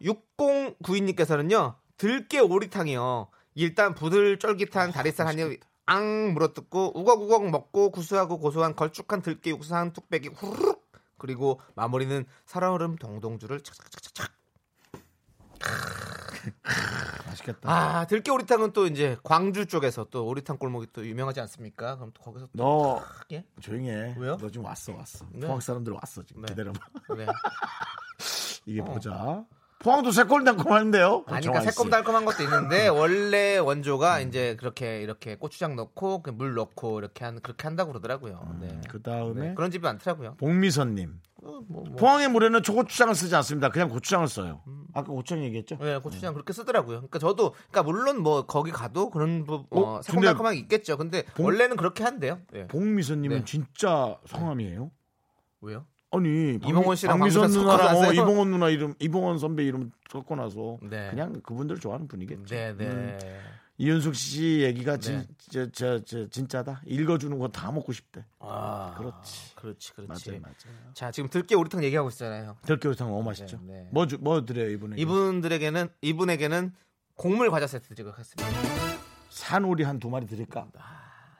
[0.00, 3.28] 6092님께서는요, 들깨 오리탕이요.
[3.54, 9.92] 일단 부들 쫄깃한 다리살 한입 앙 물어뜯고 우걱우걱 먹고 구수하고 고소한 걸쭉한 들깨 육수 한
[9.92, 10.82] 뚝배기 후루룩
[11.18, 14.32] 그리고 마무리는 살아오름 동동주를 착착착착
[17.26, 17.70] 맛있겠다.
[17.70, 21.96] 아 들깨 오리탕은 또 이제 광주 쪽에서 또 오리탕 골목이 또 유명하지 않습니까?
[21.96, 23.44] 그럼 또 거기서 또너 예?
[23.60, 24.14] 조용히 해.
[24.18, 24.36] 왜요?
[24.38, 25.24] 너 지금 왔어, 왔어.
[25.32, 25.46] 네.
[25.46, 26.42] 포항 사람들 왔어 지금.
[26.42, 26.52] 네.
[26.52, 26.78] 기다려봐.
[27.16, 27.26] 네.
[28.66, 29.44] 이게 보자.
[29.80, 31.24] 포항도 새콤달콤한데요.
[31.26, 31.76] 아니, 정화 그러니까 씨.
[31.76, 37.64] 새콤달콤한 것도 있는데 원래 원조가 이제 그렇게 이렇게 고추장 넣고 그물 넣고 이렇게 한 그렇게
[37.64, 38.56] 한다고 그러더라고요.
[38.60, 38.80] 네.
[38.88, 40.36] 그 다음에 네, 그런 집이 많더라고요.
[40.38, 41.20] 복미선님.
[41.44, 41.96] 어, 뭐, 뭐.
[41.96, 43.68] 포항의 물에는 초고추장을 쓰지 않습니다.
[43.68, 44.62] 그냥 고추장을 써요.
[44.92, 45.76] 아까 고추장 얘기했죠?
[45.80, 46.96] 네, 고추장 그렇게 쓰더라고요.
[46.98, 50.96] 그러니까 저도 그러니까 물론 뭐 거기 가도 그런 부, 어, 어, 새콤달콤한 게 있겠죠.
[50.96, 52.40] 근데 봉- 원래는 그렇게 한대요.
[52.52, 52.66] 네.
[52.68, 53.44] 복미선님은 네.
[53.44, 54.90] 진짜 성함이에요?
[55.60, 55.86] 왜요?
[56.12, 58.12] 아니 이봉원 씨랑 박미선 누나랑 어?
[58.12, 61.10] 이봉원 누나 이름 이봉원 선배 이름 섞고 나서 네.
[61.10, 62.54] 그냥 그분들 좋아하는 분이겠죠.
[62.54, 62.86] 네, 네.
[62.86, 63.18] 음.
[63.76, 65.00] 이윤숙 씨 얘기가 네.
[65.00, 66.82] 진, 저, 저, 저, 진짜다.
[66.86, 68.24] 읽어주는 거 다 먹고 싶대.
[68.38, 69.54] 아, 그렇지.
[69.56, 70.30] 그렇지, 그렇지.
[70.30, 70.92] 맞아요, 맞아요.
[70.94, 72.56] 자, 지금 들깨 오리탕 얘기하고 있잖아요.
[72.62, 73.58] 들깨우탕 너무 맛있죠.
[73.62, 73.88] 네, 네.
[73.92, 74.98] 뭐, 주, 뭐 드려요 이분은?
[74.98, 76.72] 이분들에게는 이분에게는
[77.16, 78.48] 곡물 과자 세트 지급했습니다.
[79.30, 80.68] 산오리 한 두 마리 드릴까?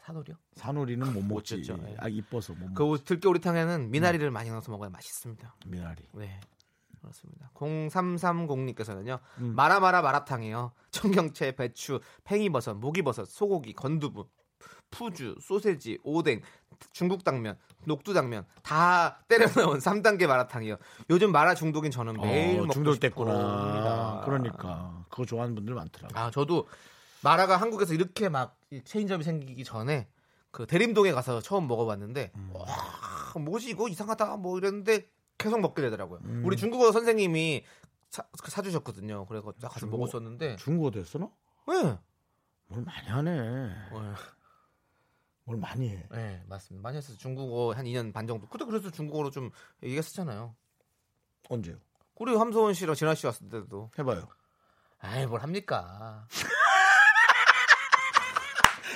[0.04, 0.36] 사돌이요?
[0.56, 1.62] 산오리는 못 먹지.
[1.64, 1.96] 줬죠, 예.
[1.98, 2.74] 아 이뻐서 못 먹.
[2.74, 5.54] 그 들깨 오리탕에는 미나리를 많이 넣어서 먹어야 맛있습니다.
[5.66, 6.02] 미나리.
[6.12, 6.40] 네.
[7.04, 7.50] 그렇습니다.
[7.54, 9.18] 0330님께서는요.
[9.38, 9.54] 음.
[9.54, 10.72] 마라마라 마라탕이요.
[10.90, 14.26] 청경채, 배추, 팽이버섯, 목이버섯, 소고기, 건두부,
[14.90, 16.40] 푸주, 소세지, 오뎅,
[16.92, 20.76] 중국 당면, 녹두 당면 다 때려 넣은 3단계 마라탕이요.
[21.10, 24.22] 요즘 마라 중독인 저는 매일 어, 먹고 중독됐구나.
[24.24, 26.18] 그러니까 그거 좋아하는 분들 많더라고.
[26.18, 26.68] 아, 저도
[27.22, 30.08] 마라가 한국에서 이렇게 막이 체인점이 생기기 전에
[30.50, 32.50] 그 대림동에 가서 처음 먹어봤는데 음.
[32.54, 32.64] 와
[33.36, 35.08] 뭐지 이거 이상하다 뭐 이랬는데
[35.38, 36.20] 계속 먹게 되더라고요.
[36.24, 36.42] 음.
[36.44, 37.64] 우리 중국어 선생님이
[38.10, 39.26] 사, 사주셨거든요.
[39.26, 39.98] 그래서 가서 중국어?
[39.98, 41.32] 먹었었는데 중국어 됐어 너?
[41.66, 41.98] 네.
[42.66, 43.30] 뭘 많이 하네.
[43.40, 43.74] 네.
[45.44, 46.06] 뭘 많이 해.
[46.10, 46.82] 네, 맞습니다.
[46.82, 47.16] 많이 했어요.
[47.18, 48.46] 중국어 한 2년 반 정도.
[48.48, 49.50] 그때 그래서 중국어로 좀
[49.82, 50.54] 얘기했었잖아요.
[51.50, 51.76] 언제요?
[52.16, 54.28] 우리 함소원 씨랑 진아 씨 왔을 때도 해봐요.
[55.00, 56.26] 아이 뭘 합니까?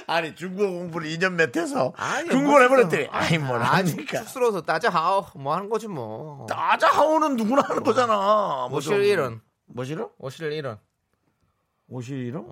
[0.08, 4.18] 아니 중국어 공부를 2년 몇해서 뭐 중국어를 해버렸더니 뭐 아니 뭐라니까.
[4.22, 6.46] 쑥스러워서 따자하오 아, 뭐 하는 거지 뭐.
[6.46, 7.92] 따자하오는 누구나 하는 뭐.
[7.92, 8.66] 거잖아.
[8.66, 9.40] 오실일은.
[9.66, 10.12] 뭐시로?
[10.18, 10.76] 오실일은.
[11.88, 12.44] 오실일은?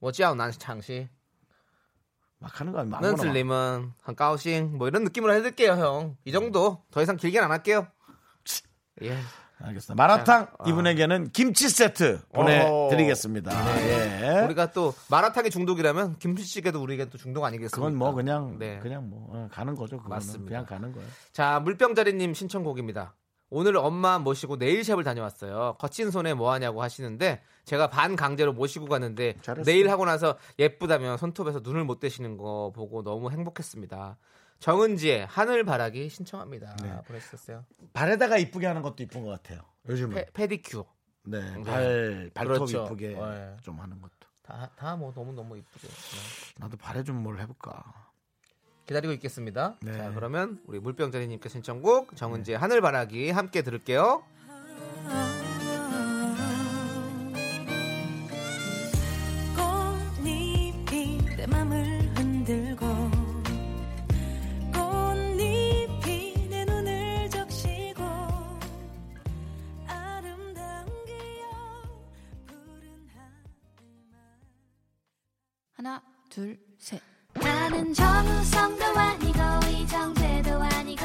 [0.00, 1.08] 뭐지야 난 장시
[2.38, 6.16] 막 하는 거 아니면 는슬림은 한가우싱 뭐 이런 느낌으로 해드릴게요 형.
[6.24, 7.86] 이 정도 더 이상 길게는 안 할게요.
[9.02, 9.18] 예.
[9.58, 9.94] 알겠습니다.
[9.94, 10.68] 마라탕 아.
[10.68, 13.52] 이분에게는 김치 세트 보내드리겠습니다.
[13.80, 14.40] 예.
[14.44, 17.76] 우리가 또 마라탕이 중독이라면 김치찌개도 우리에게 또 중독 아니겠습니까?
[17.76, 18.78] 그건 뭐 그냥 네.
[18.80, 19.96] 그냥 뭐 어, 가는 거죠.
[19.96, 20.48] 그거는 맞습니다.
[20.48, 21.08] 그냥 가는 거예요.
[21.32, 23.14] 자 물병자리님 신청곡입니다.
[23.48, 25.76] 오늘 엄마 모시고 네일샵을 다녀왔어요.
[25.78, 29.72] 거친 손에 뭐 하냐고 하시는데 제가 반 강제로 모시고 갔는데 잘했어요.
[29.72, 34.18] 네일 하고 나서 예쁘다며 손톱에서 눈을 못 떼시는 거 보고 너무 행복했습니다.
[34.58, 36.76] 정은지의 하늘바라기 신청합니다.
[36.82, 37.00] 네.
[37.06, 37.64] 보내주셨어요.
[37.92, 39.60] 발에다가 이쁘게 하는 것도 이쁜 것 같아요.
[39.88, 40.84] 요즘은 페, 페디큐어
[41.24, 41.62] 네, 네.
[41.64, 42.84] 발 발톱 그렇죠.
[42.86, 43.56] 이쁘게 네.
[43.62, 44.12] 좀 하는 것도.
[44.76, 45.88] 다뭐 너무 너무 이쁘죠.
[45.88, 46.54] 네.
[46.58, 47.82] 나도 발에 좀 뭘 해볼까.
[48.86, 49.76] 기다리고 있겠습니다.
[49.82, 49.96] 네.
[49.96, 54.22] 자 그러면 우리 물병자리님께 신청곡 정은지의 하늘바라기 함께 들을게요.
[75.76, 77.00] 하나, 둘, 셋.
[77.34, 79.38] 나는 정우성도 아니고
[79.70, 81.04] 이정재도 아니고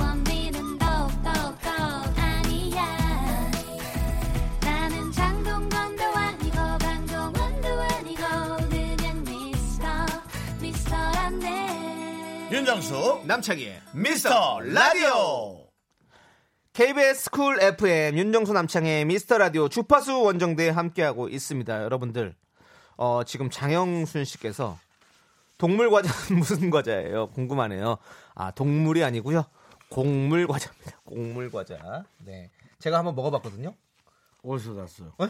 [0.00, 1.30] 원빈은 더욱더
[2.16, 3.50] 아니야
[4.60, 8.22] 나는 장동건도 아니고 강동원도 아니고
[8.70, 9.86] 그냥 미스터
[10.60, 15.66] 미스터란데 윤정수 남창희의 미스터 라디오.
[16.74, 21.82] KBS 쿨 FM 윤정수 남창희의 미스터 라디오 주파수 원정대 함께하고 있습니다.
[21.82, 22.36] 여러분들
[22.96, 24.78] 어, 지금 장영순 씨께서
[25.58, 27.28] 동물 과자는 무슨 과자예요?
[27.30, 27.98] 궁금하네요.
[28.34, 29.44] 아, 동물이 아니고요.
[29.88, 30.98] 곡물 과자입니다.
[31.04, 32.04] 곡물 과자.
[32.18, 32.50] 네.
[32.78, 33.74] 제가 한번 먹어봤거든요.
[34.42, 35.12] 어디서 났어요?
[35.20, 35.28] 에?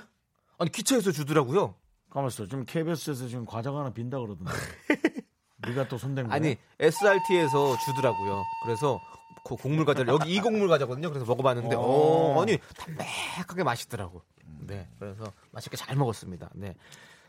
[0.58, 1.74] 아니, 기차에서 주더라고요.
[2.10, 2.44] 가만있어.
[2.46, 4.52] 지금 KBS에서 지금 과자가 하나 빈다 그러던데.
[5.66, 6.36] 네가 또 손댄 거야?
[6.36, 8.42] 아니, SRT에서 주더라고요.
[8.64, 9.00] 그래서
[9.44, 11.08] 그 곡물 과자를 여기 이 곡물 과자거든요.
[11.08, 11.80] 그래서 먹어봤는데, 어.
[11.80, 14.22] 어, 아니, 담백하게 맛있더라고.
[14.60, 14.88] 네.
[14.98, 16.50] 그래서 맛있게 잘 먹었습니다.
[16.54, 16.74] 네.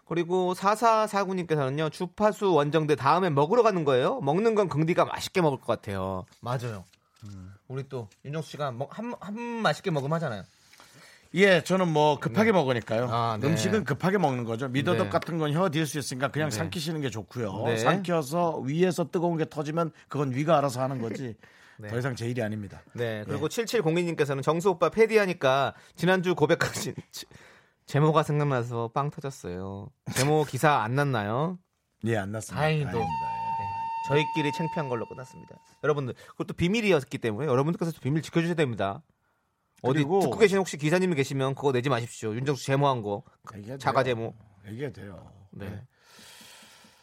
[0.05, 4.19] 그리고 4449님께서는요, 주파수 원정대 다음에 먹으러 가는 거예요?
[4.21, 6.25] 먹는 건 긍디가 맛있게 먹을 것 같아요.
[6.41, 6.83] 맞아요.
[7.69, 10.43] 우리 또 윤정수 씨가 먹- 한, 한 맛있게 먹으면 하잖아요.
[11.35, 13.07] 예, 저는 뭐 급하게 먹으니까요.
[13.09, 13.47] 아, 네.
[13.47, 14.67] 음식은 급하게 먹는 거죠.
[14.67, 15.09] 미더덕 네.
[15.09, 16.57] 같은 건혀딜수 있으니까 그냥 네.
[16.57, 17.63] 삼키시는 게 좋고요.
[17.65, 17.77] 네.
[17.77, 21.35] 삼켜서 위에서 뜨거운 게 터지면 그건 위가 알아서 하는 거지.
[21.79, 21.87] 네.
[21.87, 22.83] 더 이상 제 일이 아닙니다.
[22.93, 23.23] 네.
[23.25, 26.93] 그리고 7702님께서는 정수 오빠 패디하니까 지난주 고백하신
[27.93, 29.87] 제- 제모가 생각나서 빵 터졌어요.
[30.15, 31.59] 제모 기사 안 났나요?
[32.05, 32.59] 예, 안 났습니다.
[32.59, 32.89] 다행히도.
[32.89, 33.25] 다행입니다.
[33.27, 34.07] 네.
[34.07, 35.55] 저희끼리 창피한 걸로 끝났습니다.
[35.83, 39.03] 여러분들 그것도 비밀이었기 때문에 여러분들께서 비밀 지켜주셔야 됩니다.
[39.83, 42.33] 어디 듣고 계신 혹시 기사님이 계시면 그거 내지 마십시오.
[42.33, 43.21] 윤정수 제모한 거
[43.77, 44.15] 자가 돼요.
[44.15, 44.33] 제모.
[44.69, 45.31] 얘기해도 돼요.
[45.51, 45.81] 네.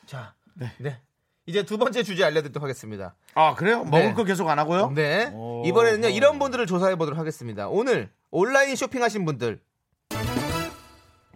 [0.07, 0.35] 자,
[0.79, 1.01] 네.
[1.47, 3.15] 이제 두 번째 주제 알려드리도록 하겠습니다.
[3.35, 3.85] 아, 그래요?
[3.85, 4.13] 먹을 네.
[4.15, 4.91] 거 계속 안 하고요?
[4.91, 5.31] 네.
[5.35, 5.63] 오.
[5.67, 7.69] 이번에는요 이런 분들을 조사해 보도록 하겠습니다.
[7.69, 9.61] 오늘 온라인 쇼핑하신 분들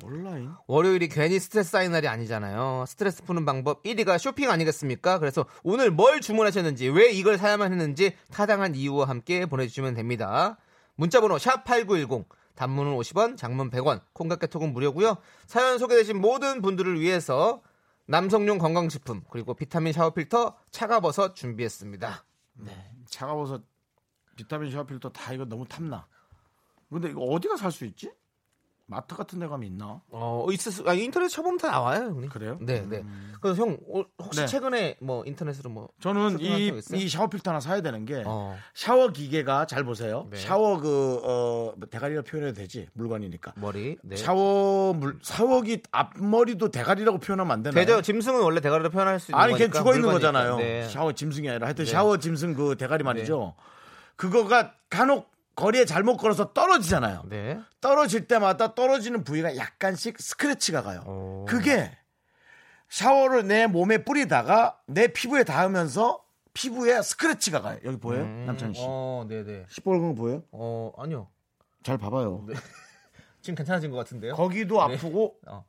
[0.05, 0.53] 온라인?
[0.67, 2.85] 월요일이 괜히 스트레스 쌓인 날이 아니잖아요.
[2.87, 5.19] 스트레스 푸는 방법 1위가 쇼핑 아니겠습니까?
[5.19, 10.59] 그래서 오늘 뭘 주문하셨는지, 왜 이걸 사야만 했는지 타당한 이유와 함께 보내주시면 됩니다.
[10.97, 15.17] 문자번호 샵8910, 단문은 50원, 장문 100원, 콩깍개톡은 무료고요.
[15.47, 17.63] 사연 소개되신 모든 분들을 위해서
[18.07, 22.25] 남성용 건강식품, 그리고 비타민 샤워 필터, 차가버섯 준비했습니다.
[23.07, 23.63] 차가버섯
[24.37, 26.07] 비타민 샤워 필터 다 이거 너무 탐나.
[26.91, 28.13] 근데 이거 어디가 살 수 있지?
[28.87, 30.03] 마트 같은 데 가면 있나?
[30.11, 32.29] 어, 있을 수, 아, 인터넷 쳐보면 다 나와요, 형님.
[32.29, 32.59] 그래요?
[32.61, 33.03] 네, 네.
[33.41, 34.47] 그래서 형, 어, 혹시 네.
[34.47, 35.89] 최근에 뭐 인터넷으로 뭐.
[36.01, 36.71] 저는 이?
[36.93, 38.57] 이 샤워 필터 하나 사야 되는 게 어.
[38.75, 40.27] 샤워 기계가 잘 보세요.
[40.31, 40.37] 네.
[40.37, 43.55] 샤워 그 어, 대가리가 표현해도 되지 물건이니까.
[43.57, 43.97] 머리.
[44.03, 44.17] 네.
[44.17, 47.85] 샤워 물 샤워기 앞머리도 대가리라고 표현하면 안 되나요?
[47.87, 48.03] 되죠.
[48.03, 50.11] 짐승은 원래 대가리로 표현할 수 있는 아니 걔 죽어 있는.
[50.13, 50.57] 거잖아요.
[50.59, 50.89] 네.
[50.89, 51.91] 샤워 짐승이 아니라 하여튼 네.
[51.91, 53.55] 샤워 짐승 그 대가리 말이죠.
[54.17, 57.25] 그거가 간혹 거리에 잘못 걸어서 떨어지잖아요.
[57.29, 57.61] 네.
[57.81, 61.01] 떨어질 때마다 떨어지는 부위가 약간씩 스크래치가 가요.
[61.07, 61.45] 오.
[61.49, 61.97] 그게
[62.89, 67.79] 샤워를 내 몸에 뿌리다가 내 피부에 닿으면서 피부에 스크래치가 가요.
[67.85, 68.25] 여기 보여요?
[68.25, 68.81] 음, 남창희 씨.
[68.85, 69.65] 어, 네, 네.
[69.69, 70.43] 시뻘건 거 보여요?
[70.53, 71.29] 어, 아니요.
[71.83, 72.47] 잘 봐봐요.
[73.43, 74.35] 지금 괜찮아진 것 같은데요?
[74.35, 74.95] 거기도 네.
[74.95, 75.65] 아프고 어.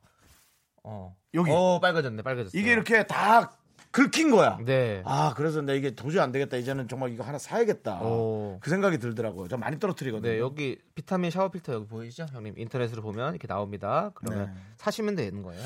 [0.84, 1.16] 어.
[1.34, 1.50] 여기.
[1.50, 2.22] 어, 빨개졌네.
[2.22, 2.56] 빨개졌어.
[2.56, 3.52] 이게 이렇게 다
[3.96, 4.58] 긁힌 거야.
[4.62, 5.00] 네.
[5.06, 6.58] 아 그래서 내 이게 도저히 안 되겠다.
[6.58, 8.02] 이제는 정말 이거 하나 사야겠다.
[8.02, 8.58] 오.
[8.60, 9.48] 그 생각이 들더라고요.
[9.48, 10.30] 저 많이 떨어뜨리거든요.
[10.32, 12.26] 네, 여기 비타민 샤워 필터 여기 보이시죠?
[12.32, 14.10] 형님 인터넷으로 보면 이렇게 나옵니다.
[14.14, 14.60] 그러면 네.
[14.76, 15.62] 사시면 되는 거예요.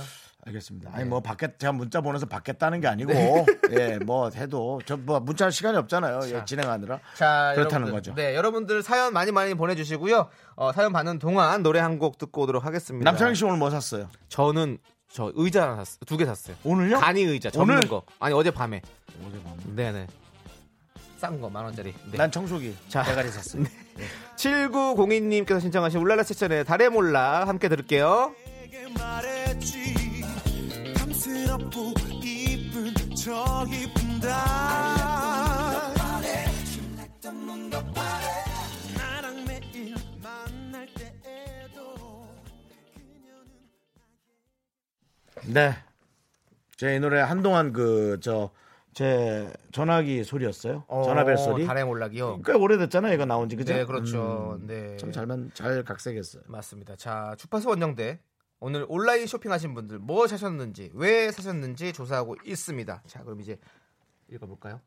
[0.46, 0.90] 알겠습니다.
[0.90, 0.96] 네.
[0.96, 3.12] 아니 뭐 받겠 제가 문자 보내서 받겠다는 게 아니고
[3.70, 6.20] 예뭐 해도 저 뭐 문자 시간이 없잖아요.
[6.34, 8.14] 예, 진행하느라 자, 그렇다는 여러분들, 거죠.
[8.14, 10.28] 네, 여러분들 사연 많이 많이 보내주시고요.
[10.56, 13.10] 어, 사연 받는 동안 노래 한 곡 듣고 오도록 하겠습니다.
[13.10, 14.08] 남창희 씨 오늘 뭐 샀어요?
[14.28, 14.78] 저는
[15.12, 15.98] 저 의자 하나 샀어요.
[16.06, 16.56] 두 개 샀어요.
[16.64, 17.00] 오늘요?
[17.00, 17.88] 간이 의자 접는 오늘?
[17.88, 18.02] 거.
[18.18, 18.80] 아니 어제 밤에.
[19.26, 19.56] 어제 밤에.
[19.74, 20.06] 네네.
[21.18, 21.92] 싼 거 만 원짜리.
[22.10, 22.16] 네.
[22.16, 23.02] 난 청소기 자.
[23.02, 23.64] 대가리 샀어요.
[24.36, 28.34] 7902님께서 신청하신 울랄라 세션의 달의 몰라 함께 들을게요.
[28.98, 29.94] 말했지
[30.96, 31.92] 탐스럽고
[32.22, 34.30] 이쁜 저 이쁜 달
[45.46, 45.74] 네.
[46.76, 48.50] 제 이 노래 한동안 그 저
[48.92, 50.84] 제 전화기 소리였어요.
[50.88, 51.64] 전화벨 소리.
[51.64, 52.42] 달의 몰락이요.
[52.44, 53.14] 꽤 오래됐잖아요.
[53.14, 53.72] 이거 나온 지 그죠?
[53.72, 54.58] 네, 그렇죠.
[54.60, 54.96] 음, 네.
[54.96, 56.42] 참 잘만 잘 각색했어요.
[56.48, 56.96] 맞습니다.
[56.96, 58.18] 자, 주파수 원정대.
[58.58, 63.02] 오늘 온라인 쇼핑하신 분들 뭐 사셨는지, 왜 사셨는지 조사하고 있습니다.
[63.06, 63.58] 자, 그럼 이제
[64.28, 64.80] 읽어볼까요?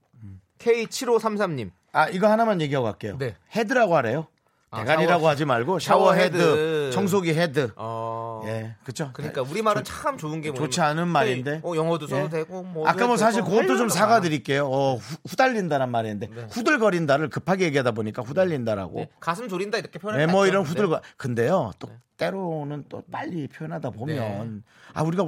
[0.60, 1.72] K7533님.
[1.93, 3.18] 아 이거 하나만 얘기하고 갈게요.
[3.18, 3.36] 네.
[3.56, 4.28] 헤드라고 하래요.
[4.74, 6.91] 아, 대가리라고 샤워- 하지 말고 샤워 헤드, 헤드.
[6.91, 7.71] 청소기 헤드.
[7.76, 8.41] 어.
[8.45, 9.11] 예, 그렇죠.
[9.13, 11.61] 그러니까 우리 말은 참 좋은 게 좋지 뭐냐면 않은 말인데.
[11.63, 12.30] 어, 영어도 써도 예.
[12.30, 14.65] 되고 뭐 아까 뭐 사실 그것도 좀 사과드릴게요.
[14.67, 16.47] 어, 후, 후달린다란 말인데 네.
[16.51, 18.99] 후들거린다를 급하게 얘기하다 보니까 후달린다라고.
[18.99, 20.47] 네, 가슴 졸인다 이렇게 표현을 네, 뭐.
[20.47, 20.69] 이런 네.
[20.69, 21.01] 후들거.
[21.17, 21.93] 근데요, 또 네.
[22.17, 24.63] 때로는 또 빨리 표현하다 보면
[24.93, 25.24] 아 우리가.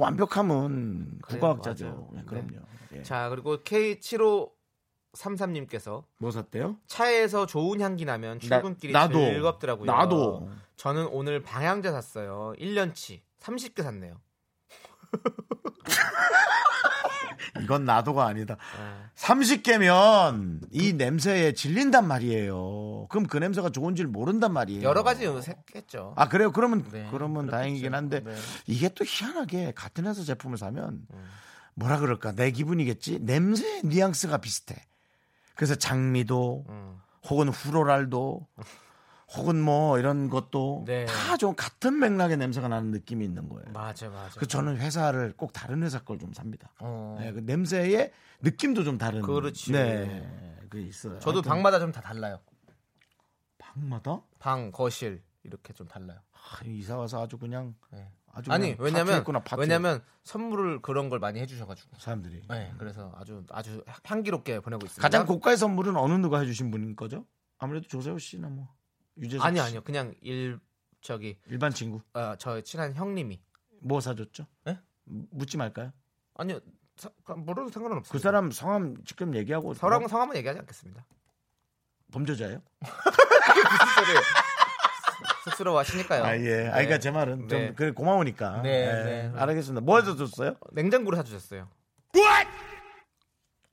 [1.86, 2.08] 맞아요.
[2.12, 2.48] 네, 그럼요.
[2.96, 3.02] 예.
[3.02, 3.62] 자, 그리고
[5.16, 6.76] K7533님께서 뭐 샀대요?
[6.86, 9.18] 차에서 좋은 향기 나면 출근길이 나도.
[9.18, 9.86] 즐겁더라고요.
[9.90, 10.50] 나도.
[10.76, 12.52] 저는 오늘 방향제 샀어요.
[12.58, 14.20] 1년치 30개 샀네요.
[17.62, 18.56] 이건 나도가 아니다.
[18.56, 19.06] 네.
[19.16, 23.06] 30개면 이 냄새에 질린단 말이에요.
[23.08, 24.82] 그럼 그 냄새가 좋은지를 모른단 말이에요.
[24.82, 26.12] 여러 가지 였겠죠.
[26.16, 26.52] 아 그래요?
[26.52, 27.50] 그러면 네, 그러면 그렇겠죠.
[27.50, 28.34] 다행이긴 한데 네.
[28.66, 31.24] 이게 또 희한하게 같은 회사 제품을 사면 음.
[31.74, 34.76] 뭐라 그럴까 내 기분이겠지 냄새 뉘앙스가 비슷해.
[35.56, 37.00] 그래서 장미도 음.
[37.28, 38.46] 혹은 후로랄도
[39.34, 41.04] 혹은 뭐 이런 것도 네.
[41.06, 43.64] 다좀 같은 맥락의 냄새가 나는 느낌이 있는 거예요.
[43.72, 44.38] 맞아 맞아.
[44.38, 46.70] 그 저는 회사를 꼭 다른 회사 걸 좀 삽니다.
[46.78, 47.16] 어.
[47.18, 49.22] 네, 그 냄새의 느낌도 좀 다른.
[49.22, 49.72] 그렇지.
[49.72, 51.18] 네, 그 있어요.
[51.18, 52.38] 저도 하여튼 방마다 좀 다 달라요.
[53.58, 56.20] 방마다 방, 거실 이렇게 좀 달라요.
[56.32, 58.08] 아, 이사 와서 아주 그냥 네.
[58.36, 59.24] 아주 아니 왜냐면.
[59.56, 61.96] 왜냐면 선물을 그런 걸 많이 해주셔가지고.
[61.98, 65.00] 사람들이 네, 그래서 아주 아주 향기롭게 보내고 있습니다.
[65.02, 67.24] 가장 고가의 선물은 어느 누가 해주신 분인 거죠?
[67.58, 68.68] 아무래도 조세호 씨나 뭐
[69.16, 69.62] 유재석 아니 씨.
[69.62, 70.60] 아니요 그냥 일
[71.00, 73.40] 저기 일반 친구 어, 저 친한 형님이
[73.80, 74.46] 뭐 사줬죠?
[74.64, 74.78] 네?
[75.04, 75.92] 묻지 말까요?
[76.34, 76.60] 아니요
[76.96, 78.12] 사, 물어도 상관은 없어요.
[78.12, 81.06] 그 사람 성함 직접 얘기하고 서랑 뭐 성함은 얘기하지 않겠습니다.
[82.12, 82.60] 범죄자예요?
[82.80, 84.20] 무슨 소리예요?
[85.46, 86.24] 쑥스러워 하시니까요.
[86.24, 86.68] 아 예.
[86.68, 87.72] 아 그러니까 제 말은 좀 네.
[87.74, 88.62] 그래 고마우니까.
[88.62, 89.32] 네, 예, 네.
[89.36, 89.80] 알겠습니다.
[89.84, 90.56] 뭐 해줬어요?
[90.72, 91.68] 냉장고를 사주셨어요.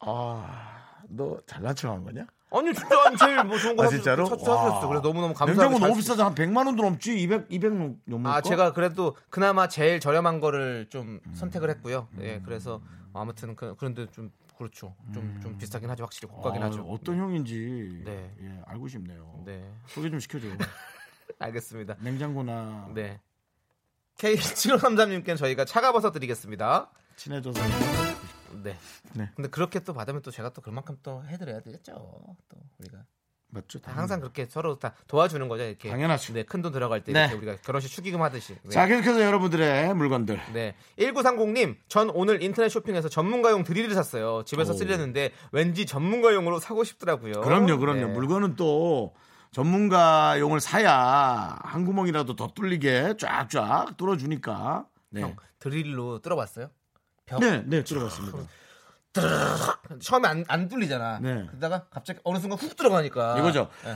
[0.05, 2.26] 아, 너 잘난 척한 거냐?
[2.51, 4.24] 아니 진짜 제일 뭐 좋은 거 아, 진짜로?
[4.26, 4.88] 와.
[4.88, 7.74] 그래서 너무너무 감사하고 냉장고 잘 너무 쓰- 비싸서 한 100만 원도 넘지 200 200
[8.05, 8.49] 넘을 아 거?
[8.49, 11.34] 제가 그래도 그나마 제일 저렴한 거를 좀 음.
[11.34, 12.07] 선택을 했고요.
[12.19, 12.82] 예, 그래서
[13.13, 14.93] 아무튼 그, 그런데 좀 그렇죠.
[15.13, 16.03] 좀좀 비싸긴 하죠.
[16.03, 16.84] 확실히 고가긴 아, 하죠.
[16.84, 18.32] 어떤 형인지 네.
[18.41, 19.41] 예, 알고 싶네요.
[19.45, 20.45] 네, 소개 좀 시켜줘.
[21.43, 21.95] 알겠습니다.
[21.99, 23.19] 냉장고나 네.
[24.17, 26.89] K7533님께는 저희가 차가버섯 드리겠습니다.
[27.15, 27.61] 친해져서
[28.63, 28.77] 네.
[29.13, 29.29] 네.
[29.35, 31.93] 근데 그렇게 또 받으면 또 제가 또 그만큼 또 해드려야 되겠죠.
[32.49, 33.03] 또 우리가
[33.49, 33.79] 맞죠?
[33.79, 35.63] 다 항상 그렇게 서로 다 도와주는 거죠.
[35.63, 35.89] 이렇게.
[35.89, 36.33] 당연하죠.
[36.33, 37.21] 네, 큰 돈 들어갈 때 네.
[37.21, 38.55] 이렇게 우리가 결혼식 축의금 하듯이.
[38.63, 38.69] 네.
[38.69, 40.39] 자, 계속해서 여러분들의 물건들.
[40.53, 40.75] 네.
[40.97, 44.43] 1930님, 전 오늘 인터넷 쇼핑에서 전문가용 드릴을 샀어요.
[44.45, 44.75] 집에서 오.
[44.75, 47.41] 쓰려는데 왠지 전문가용으로 사고 싶더라고요.
[47.41, 48.07] 그럼요, 그럼요.
[48.07, 48.13] 네.
[48.13, 49.13] 물건은 또
[49.54, 54.88] 전문가용을 사야 한 구멍이라도 더 뚫리게 쫙쫙 뚫어주니까.
[55.10, 55.22] 네.
[55.22, 56.70] 형, 드릴로 뚫어봤어요?
[57.26, 57.39] 벽?
[57.39, 58.38] 네, 네, 들어봤습니다.
[60.01, 61.20] 처음에 안, 안 뚫리잖아.
[61.20, 61.45] 네.
[61.47, 63.38] 그러다가 갑자기 어느 순간 훅 들어가니까.
[63.38, 63.70] 이거죠.
[63.86, 63.95] 네.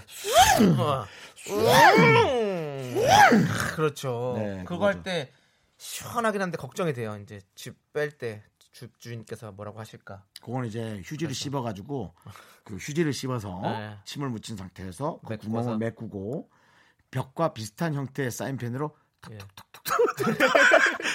[3.76, 4.36] 그렇죠.
[4.38, 4.86] 네, 그거.
[4.86, 5.32] 할 때
[5.78, 7.18] 시원하긴 한데 걱정이 돼요.
[7.22, 8.44] 이제 집 뺄 때
[8.98, 10.24] 주인께서 뭐라고 하실까.
[10.42, 12.14] 그건 이제 휴지를 씹어가지고
[12.64, 13.98] 그 휴지를 씹어서 네.
[14.06, 15.50] 침을 묻힌 상태에서 그 메꾸어서.
[15.50, 16.50] 구멍을 메꾸고
[17.12, 18.96] 벽과 비슷한 형태의 사인펜으로
[19.32, 19.38] 예.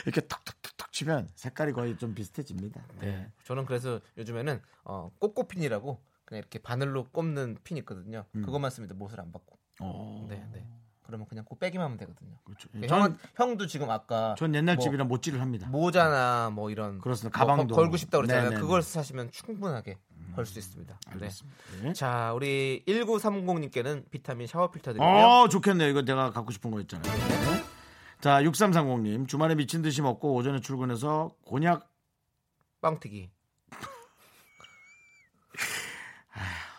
[0.04, 2.82] 이렇게 톡톡톡톡 치면 색깔이 거의 좀 비슷해집니다.
[3.00, 3.06] 네.
[3.06, 3.32] 네.
[3.44, 8.24] 저는 그래서 요즘에는 어, 꼬꼬핀이라고 그냥 이렇게 바늘로 꼽는 핀 있거든요.
[8.34, 8.42] 음.
[8.42, 8.94] 그것만 씁니다.
[8.94, 9.58] 못을 안 받고.
[9.80, 10.66] 어, 네, 네.
[11.12, 12.30] 그러면 그냥 꼭 빼기만 하면 되거든요.
[12.44, 12.68] 그렇죠.
[12.74, 15.68] 형, 전, 형도 지금 아까 전 옛날 뭐 집이랑 못질을 합니다.
[15.68, 17.38] 모자나 뭐 이런 그렇습니다.
[17.38, 17.74] 뭐 가방도.
[17.74, 18.44] 걸- 걸고 싶다 그랬잖아요.
[18.44, 18.60] 네네네.
[18.62, 19.98] 그걸 사시면 충분하게
[20.34, 20.98] 걸 수 있습니다.
[21.06, 21.12] 네.
[21.12, 21.58] 알겠습니다.
[21.82, 21.92] 네.
[21.92, 25.06] 자, 우리 1930님께는 비타민 샤워 필터 드리고요.
[25.08, 25.88] 어, 좋겠네요.
[25.90, 27.12] 이거 내가 갖고 싶은 거 있잖아요.
[27.12, 27.62] 네.
[28.22, 29.28] 자, 6330님.
[29.28, 31.86] 주말에 미친 듯이 먹고 오전에 출근해서 곤약
[32.80, 33.30] 빵튀기.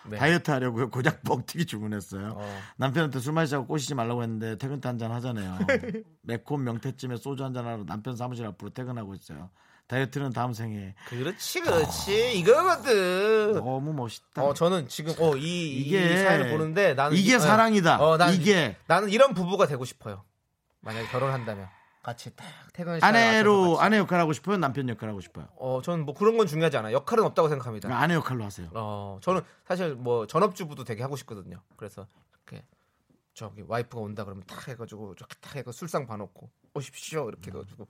[0.09, 0.17] 네.
[0.17, 0.89] 다이어트 하려고요.
[0.89, 2.33] 곤약 뻥튀기 주문했어요.
[2.35, 2.59] 어.
[2.77, 5.59] 남편한테 술 마시자고 꼬시지 말라고 했는데 퇴근 때 한 잔 하자네요.
[6.23, 9.49] 매콤 명태찜에 소주 한 잔 하러 남편 사무실 앞으로 퇴근하고 있어요.
[9.87, 10.95] 다이어트는 다음 생에.
[11.07, 12.39] 그렇지, 그렇지.
[12.39, 13.53] 이거거든.
[13.53, 14.43] 너무 멋있다.
[14.43, 17.99] 어, 저는 지금 어, 이, 이 이게- 사연을 보는데 나는 이게 이- 사랑이다.
[18.01, 20.23] 어, 난 이게 나는 이런 부부가 되고 싶어요.
[20.81, 21.67] 만약에 결혼한다면
[22.03, 23.79] 같이 딱 퇴근 시간에 아내로.
[23.79, 24.57] 아내 역할 하고 싶어요.
[24.57, 25.47] 남편 역할 하고 싶어요.
[25.55, 26.93] 어, 저는 뭐 그런 건 중요하지 않아요.
[26.93, 27.87] 역할은 없다고 생각합니다.
[27.87, 28.67] 그러니까 아내 역할로 하세요.
[28.73, 31.61] 어, 저는 사실 뭐 전업주부도 되게 하고 싶거든요.
[31.77, 32.05] 그래서
[32.45, 32.65] 이렇게
[33.33, 37.87] 저기 와이프가 온다 그러면 탁 해가지고 탁 해가 술상 봐놓고 오십시오 이렇게 해가지고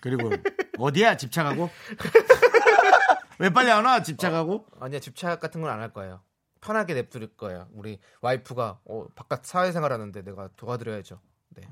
[0.00, 0.30] 그리고
[0.78, 1.70] 어디야 집착하고?
[3.38, 4.02] 왜 빨리 안 와?
[4.02, 4.66] 집착하고?
[4.80, 6.20] 아니야 집착 같은 건 안 할 거예요.
[6.60, 7.68] 편하게 냅둘 거예요.
[7.72, 11.18] 우리 와이프가 어, 바깥 사회생활 하는데 내가 도와드려야죠.
[11.56, 11.68] 네, 네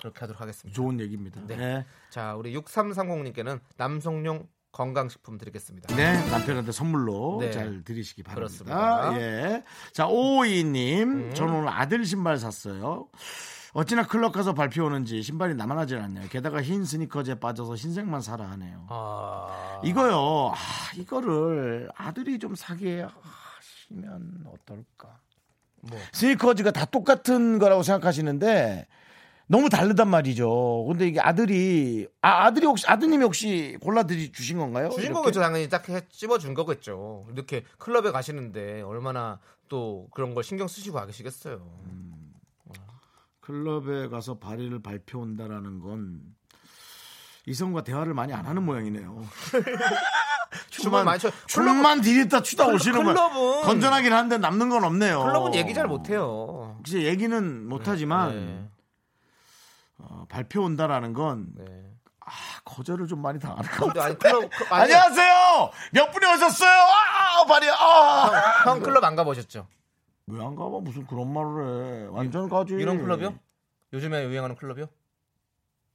[0.00, 0.74] 그렇게 하도록 하겠습니다.
[0.74, 1.40] 좋은 얘기입니다.
[1.46, 1.56] 네.
[1.56, 1.86] 네.
[2.10, 5.94] 자, 우리 6330님께는 남성용 건강식품 드리겠습니다.
[5.96, 7.50] 네, 남편한테 선물로 네.
[7.50, 8.64] 잘 드리시기 바랍니다.
[8.64, 9.20] 그렇습니다.
[9.20, 9.64] 예.
[9.92, 11.34] 자, 오이님, 음.
[11.34, 13.08] 저는 오늘 아들 신발 샀어요.
[13.72, 16.28] 어찌나 클럽 가서 발표 오는지 신발이 남아나질 않네요.
[16.28, 18.86] 게다가 흰 스니커즈에 빠져서 흰색만 사라 하네요.
[18.88, 20.56] 아, 이거요, 아,
[20.96, 25.18] 이거를 아들이 좀 사게 하시면 어떨까?
[25.82, 28.86] 뭐 스니커즈가 다 똑같은 거라고 생각하시는데
[29.50, 30.84] 너무 다르단 말이죠.
[30.88, 34.90] 근데 이게 아들이 아 아들이 혹시 아드님이 혹시 골라 주신 건가요?
[34.90, 35.14] 주신 이렇게?
[35.14, 37.26] 거겠죠 당연히 딱 해- 찝어 준 거겠죠.
[37.32, 41.60] 이렇게 클럽에 가시는데 얼마나 또 그런 걸 신경 쓰시고 가시겠어요.
[43.40, 46.20] 클럽에 가서 발의를 발표 온다라는 건
[47.46, 49.24] 이성과 대화를 많이 안 하는 모양이네요.
[50.70, 51.30] 춤을 많이 춰.
[51.48, 55.24] 춤만 디렸다 추다 클럽- 오시는 거 클럽은- 건전하긴 한데 남는 건 없네요.
[55.24, 56.78] 클럽은 얘기 잘 못해요.
[56.84, 58.69] 글쎄 얘기는 못하지만 네.
[60.02, 61.64] 어, 발표 온다라는 건 네.
[62.64, 64.04] 거절을 좀 많이 당하는 것 같아요.
[64.04, 65.70] 아니 클럽 그- 아니, 안녕하세요.
[65.92, 66.70] 몇 분이 오셨어요?
[66.70, 68.62] 아, 발이 아.
[68.64, 69.66] 형 클럽 안 가보셨죠?
[70.26, 70.78] 왜 안 가봐?
[70.80, 72.08] 무슨 그런 말을 해?
[72.12, 72.74] 완전 가지.
[72.74, 73.34] 이런 클럽이요?
[73.92, 74.84] 요즘에 유행하는 클럽이요?
[74.84, 74.90] 한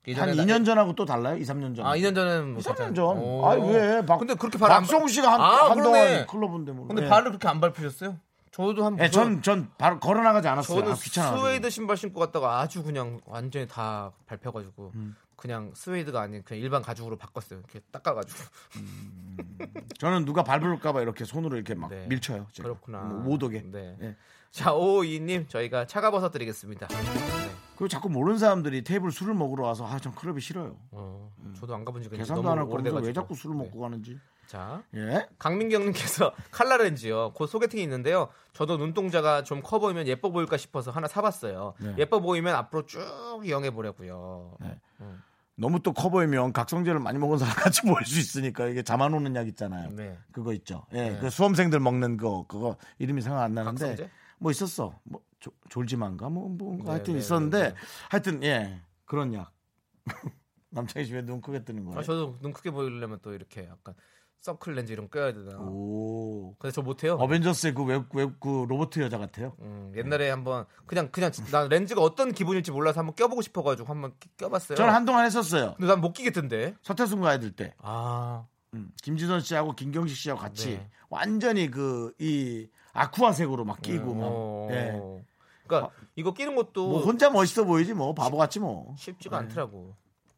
[0.08, 1.38] 예전에 나- 2년 전하고 또 달라요?
[1.38, 1.86] 2, 3년 전.
[1.86, 3.18] 아 2년 전에는 뭐 2, 3년 괜찮- 전.
[3.18, 3.46] 오.
[3.48, 4.06] 아니 왜?
[4.06, 6.26] 박, 근데 그렇게 발 안- 박성우 씨가 한, 아, 한동안 그러네.
[6.28, 6.88] 클럽인데 뭐.
[6.88, 7.10] 근데 예.
[7.10, 8.18] 발을 그렇게 안 밟으셨어요?
[8.56, 10.80] 저도 한 예, 전, 전 바로 걸어 나가지 않았어요.
[10.80, 11.38] 저는 아, 귀찮아.
[11.38, 15.14] 스웨이드 신발 신고 갔다가 아주 그냥 완전히 다 밟혀가지고 음.
[15.36, 17.60] 그냥 스웨이드가 아닌 그냥 일반 가죽으로 바꿨어요.
[17.60, 18.40] 이렇게 닦아가지고.
[20.00, 22.08] 저는 누가 밟을까봐 이렇게 손으로 이렇게 막 네.
[22.08, 22.48] 밀쳐요.
[22.54, 22.70] 제가.
[22.70, 23.00] 그렇구나.
[23.02, 23.64] 뭐못 오게.
[23.66, 23.98] 네.
[24.02, 24.16] 예.
[24.52, 26.88] 자, 오이님 저희가 차가버섯 드리겠습니다.
[26.88, 26.96] 네.
[27.76, 30.78] 그리고 자꾸 모르는 사람들이 테이블 술을 먹으러 와서 아, 전 클럽이 싫어요.
[30.92, 31.30] 어,
[31.60, 33.08] 저도 안 가본 이제 계산도 안할 오래돼가지고.
[33.08, 33.66] 왜 자꾸 술을 네.
[33.66, 34.18] 먹고 가는지.
[34.48, 35.28] 자, 예.
[35.40, 37.34] 강민경님께서 칼라렌즈요.
[37.34, 38.30] 곧 소개팅이 있는데요.
[38.54, 41.74] 저도 눈동자가 좀 커 보이면 예뻐 보일까 싶어서 하나 사봤어요.
[41.80, 41.96] 네.
[41.98, 43.00] 예뻐 보이면 앞으로 쭉
[43.44, 44.58] 이용해 보려고요.
[44.62, 44.80] 네.
[45.58, 49.36] 너무 또 커 보이면 각성제를 많이 먹은 사람 같이 보일 수 있으니까 이게 잠안 오는
[49.36, 49.90] 약 있잖아요.
[49.92, 50.18] 네.
[50.32, 50.86] 그거 있죠.
[50.94, 51.20] 예, 네.
[51.20, 54.12] 그 수험생들 먹는 거 그거 이름이 생각 안 나는데 각성제?
[54.38, 55.00] 뭐 있었어.
[55.04, 57.76] 뭐 조- 졸지만가 뭐, 뭐 네, 하여튼 네, 있었는데 네, 네.
[58.10, 59.52] 하여튼 예 그런 약.
[60.72, 62.00] 남창희 씨왜 눈 크게 뜨는 거예요?
[62.00, 63.96] 아, 저도 눈 크게 보이려면 또 이렇게 약간
[64.46, 65.58] 서클 렌즈 이런 거 껴야 되나.
[65.58, 66.54] 오.
[66.60, 67.14] 근데 저 못해요.
[67.16, 69.54] 어벤져스의 그 웹, 웹, 그 로봇 여자 같아요.
[69.62, 74.30] 음, 옛날에 한번 그냥 그냥 난 렌즈가 어떤 기분일지 몰라서 한번 껴보고 싶어가지고 한번 끼-
[74.38, 74.78] 껴봤어요.
[74.78, 75.74] 저는 한동안 했었어요.
[75.78, 76.76] 근데 난 못 끼겠던데.
[76.84, 77.74] 서태순과 아이들 때.
[77.80, 80.90] 아, 음, 김지선 씨하고 김경식 씨하고 같이 네.
[81.10, 84.28] 완전히 그 이 아쿠아색으로 막 끼고 막.
[84.30, 84.68] 어.
[84.70, 85.02] 예.
[85.66, 88.94] 그러니까 이거 끼는 것도 뭐 혼자 멋있어 보이지 뭐 바보같이 뭐.
[89.00, 89.46] 쉽지가 네.
[89.48, 89.96] 않더라고.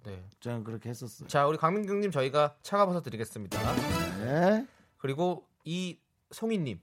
[0.07, 0.23] 네.
[0.39, 1.27] 저는 그렇게 했었어요.
[1.27, 3.59] 자, 우리 강민경님 저희가 차가버섯 드리겠습니다.
[4.23, 4.65] 네.
[4.97, 5.99] 그리고 이
[6.31, 6.79] 송이님,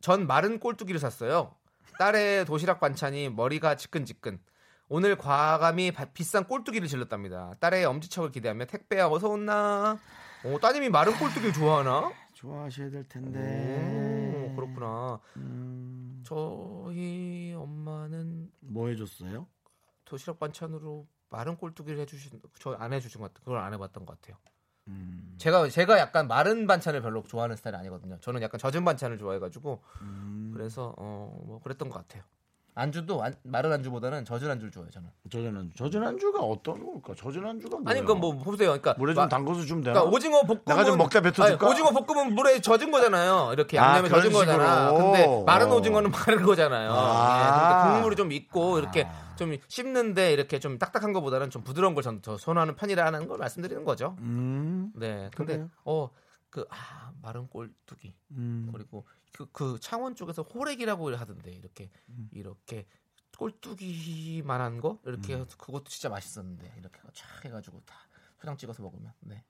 [0.00, 1.54] 전 마른 꼴뚜기를 샀어요.
[1.98, 4.40] 딸의 도시락 반찬이 머리가 지끈지끈.
[4.88, 7.54] 오늘 과감히 바- 비싼 꼴뚜기를 질렀답니다.
[7.60, 9.98] 딸의 엄지척을 기대하며 택배야 어서 온나.
[10.44, 12.12] 오, 따님이 마른 꼴뚜기를 좋아하나?
[12.34, 14.52] 좋아하셔야 될 오, 텐데.
[14.56, 15.20] 그렇구나.
[15.36, 19.46] 음, 저희 엄마는 뭐 해줬어요?
[20.04, 21.06] 도시락 반찬으로
[21.36, 23.44] 마른 꼴뚜기를 해주신 저 안 해주신 것 같아요.
[23.44, 24.38] 그걸 안 해봤던 것 같아요.
[24.88, 28.18] 음, 제가 제가 약간 마른 반찬을 별로 좋아하는 스타일이 아니거든요.
[28.20, 30.50] 저는 약간 젖은 반찬을 좋아해가지고 음.
[30.54, 32.22] 그래서 어 뭐 그랬던 것 같아요.
[32.80, 34.90] 안주도 안- 마른 안주보다는 젖은 안주를 좋아해요.
[34.90, 35.08] 저는.
[35.30, 35.74] 젖은 안주.
[35.78, 37.14] 젖은 안주가 어떤 걸까?
[37.14, 37.90] 젖은 안주가 뭐야?
[37.90, 38.68] 아니 그건 뭐 보세요.
[38.68, 39.94] 그러니까 물에 좀 마- 담궈서 주면 되나?
[39.94, 41.66] 그러니까 오징어 볶음은 내가 좀 먹다 뱉어줄까?
[41.66, 43.48] 아니, 오징어 볶음은 물에 젖은 거잖아요.
[43.54, 44.88] 이렇게 아, 양념에 그런 젖은 거잖아.
[44.90, 45.04] 식으로.
[45.10, 46.92] 근데 마른 오징어는 마른 거잖아요.
[46.92, 47.38] 아.
[47.40, 52.36] 예, 그러니까 국물이 좀 있고 이렇게 좀 씹는데 이렇게 좀 딱딱한 것보다는 좀 부드러운 걸전더
[52.36, 54.16] 선호하는 편이라는 걸 말씀드리는 거죠.
[54.20, 55.30] 음, 네.
[55.34, 55.70] 근데 그래요?
[55.86, 56.10] 어
[56.56, 58.70] 그 아, 마른 꼴뚜기 음.
[58.72, 62.30] 그리고 그, 그 창원 쪽에서 호rek이라고 하던데 이렇게 음.
[62.32, 62.86] 이렇게
[63.36, 67.94] 꼴뚜기만한 거 이렇게 그것도 진짜 맛있었는데 이렇게 쫙 해가지고 다
[68.40, 69.44] 초장 찍어서 먹으면 네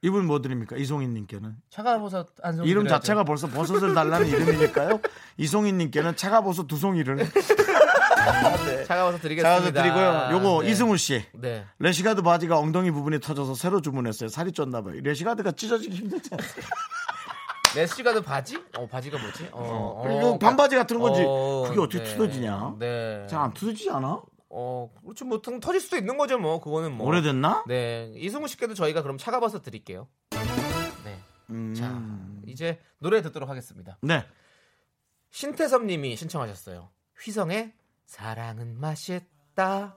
[0.00, 0.78] 이분 뭐 드립니까?
[0.78, 4.98] 이송이님께는 차가버섯 안성 이름 자체가 벌써 버섯을 달라는 이름이니까요.
[5.36, 7.18] 이송이님께는 차가버섯 두 송이를
[8.86, 9.42] 차가버섯 드리겠습니다.
[9.42, 10.28] 차가버섯 드리고요.
[10.32, 10.70] 요거 네.
[10.70, 11.24] 이승우 씨.
[11.34, 14.28] 네 래시가드 바지가 엉덩이 부분이 터져서 새로 주문했어요.
[14.28, 15.00] 살이 쪘나 봐요.
[15.02, 16.48] 래시가드가 찢어지기 힘들지 않아요?
[17.76, 18.58] 래시가드 바지?
[18.76, 19.48] 어 바지가 뭐지?
[19.52, 22.04] 어, 그리고 어, 반바지 같은 건지 어, 그게 어떻게 네.
[22.04, 22.74] 뜯어지냐?
[22.78, 23.26] 네.
[23.28, 24.20] 잘 안 뜯어지지 않아?
[24.52, 27.64] 어 그렇지 뭐 통- 터질 수도 있는 거죠 뭐 그거는 뭐 오래됐나?
[27.68, 30.08] 네 이승우 씨께도 저희가 그럼 차가버섯 드릴게요.
[31.04, 31.18] 네.
[31.50, 31.72] 음.
[31.76, 32.02] 자
[32.48, 33.96] 이제 노래 듣도록 하겠습니다.
[34.02, 34.24] 네.
[35.30, 36.88] 신태섭 님이 신청하셨어요.
[37.22, 37.72] 휘성의
[38.10, 39.96] 사랑은 맛있다.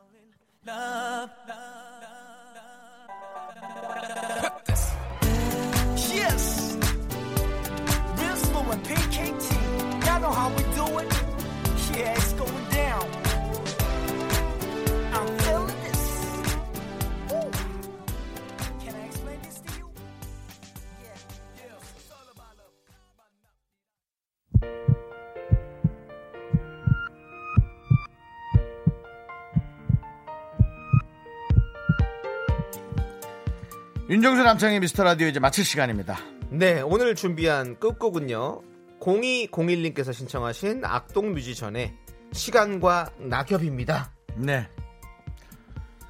[34.14, 36.20] 윤정수 남창의 미스터 라디오 이제 마칠 시간입니다.
[36.51, 38.61] 네 오늘 준비한 끝곡은요.
[38.99, 41.91] 0201님께서 신청하신 악동 뮤지션의
[42.32, 44.11] 시간과 낙엽입니다.
[44.36, 44.70] 네.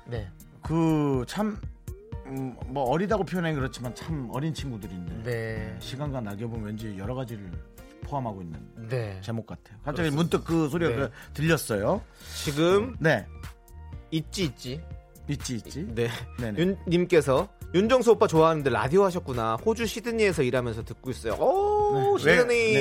[0.06, 0.30] 네.
[0.62, 1.58] 그 참
[2.26, 5.78] 음, 뭐 어리다고 표현하기 그렇지만 참 어린 친구들인데 네.
[5.80, 7.50] 시간과 낙엽은 왠지 여러 가지를
[8.02, 9.18] 포함하고 있는 네.
[9.22, 9.78] 제목 같아요.
[9.86, 10.98] 갑자기 문득 그 소리가 네.
[10.98, 12.02] 그 들렸어요.
[12.44, 13.26] 지금 네.
[14.12, 14.82] 있지 있지.
[15.28, 15.86] 있지 있지.
[15.96, 16.10] 네.
[16.40, 16.60] 네네.
[16.60, 19.58] 윤 님께서 윤정수 오빠 좋아하는데 라디오 하셨구나.
[19.66, 21.34] 호주 시드니에서 일하면서 듣고 있어요.
[21.34, 22.74] 오, 네, 외- 시드니.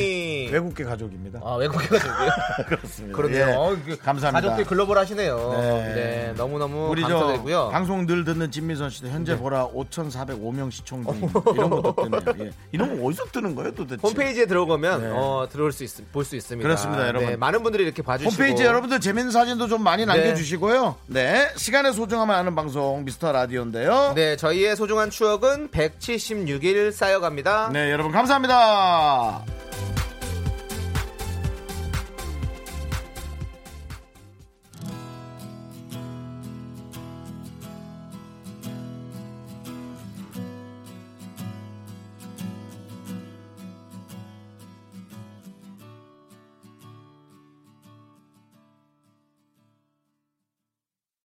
[0.46, 1.40] 네, 외국계 가족입니다.
[1.42, 2.30] 아, 외국에 가족이요?
[2.68, 3.16] 그렇습니다.
[3.16, 3.46] 그러네요.
[3.48, 4.32] 예, 어, 그 감사합니다.
[4.32, 5.50] 가족들 글로벌 하시네요.
[5.56, 5.94] 네.
[5.94, 6.34] 네.
[6.36, 7.70] 너무 너무 우리 저 감사드리고요.
[7.70, 12.46] 방송 늘 듣는 진미선 씨도 현재 보라 5,405명 시청 중 이런 것도 뜨네요.
[12.46, 12.50] 예.
[12.72, 14.00] 이런 거 어디서 뜨는 거예요, 도대체?
[14.06, 15.10] 홈페이지에 들어가면 네.
[15.14, 16.66] 어, 들어올 수 있, 볼수 있습니다.
[16.68, 17.30] 그렇습니다, 여러분.
[17.30, 20.96] 네, 많은 분들이 이렇게 봐주시고 홈페이지 여러분들 재밌는 사진도 좀 많이 남겨주시고요.
[21.06, 24.12] 네, 시간의 소중함 을 아는 방송 미스터 라디오인데요.
[24.16, 27.70] 네, 저희의 소중한 추억은 176일 쌓여갑니다.
[27.72, 29.44] 네, 여러분 감사합니다.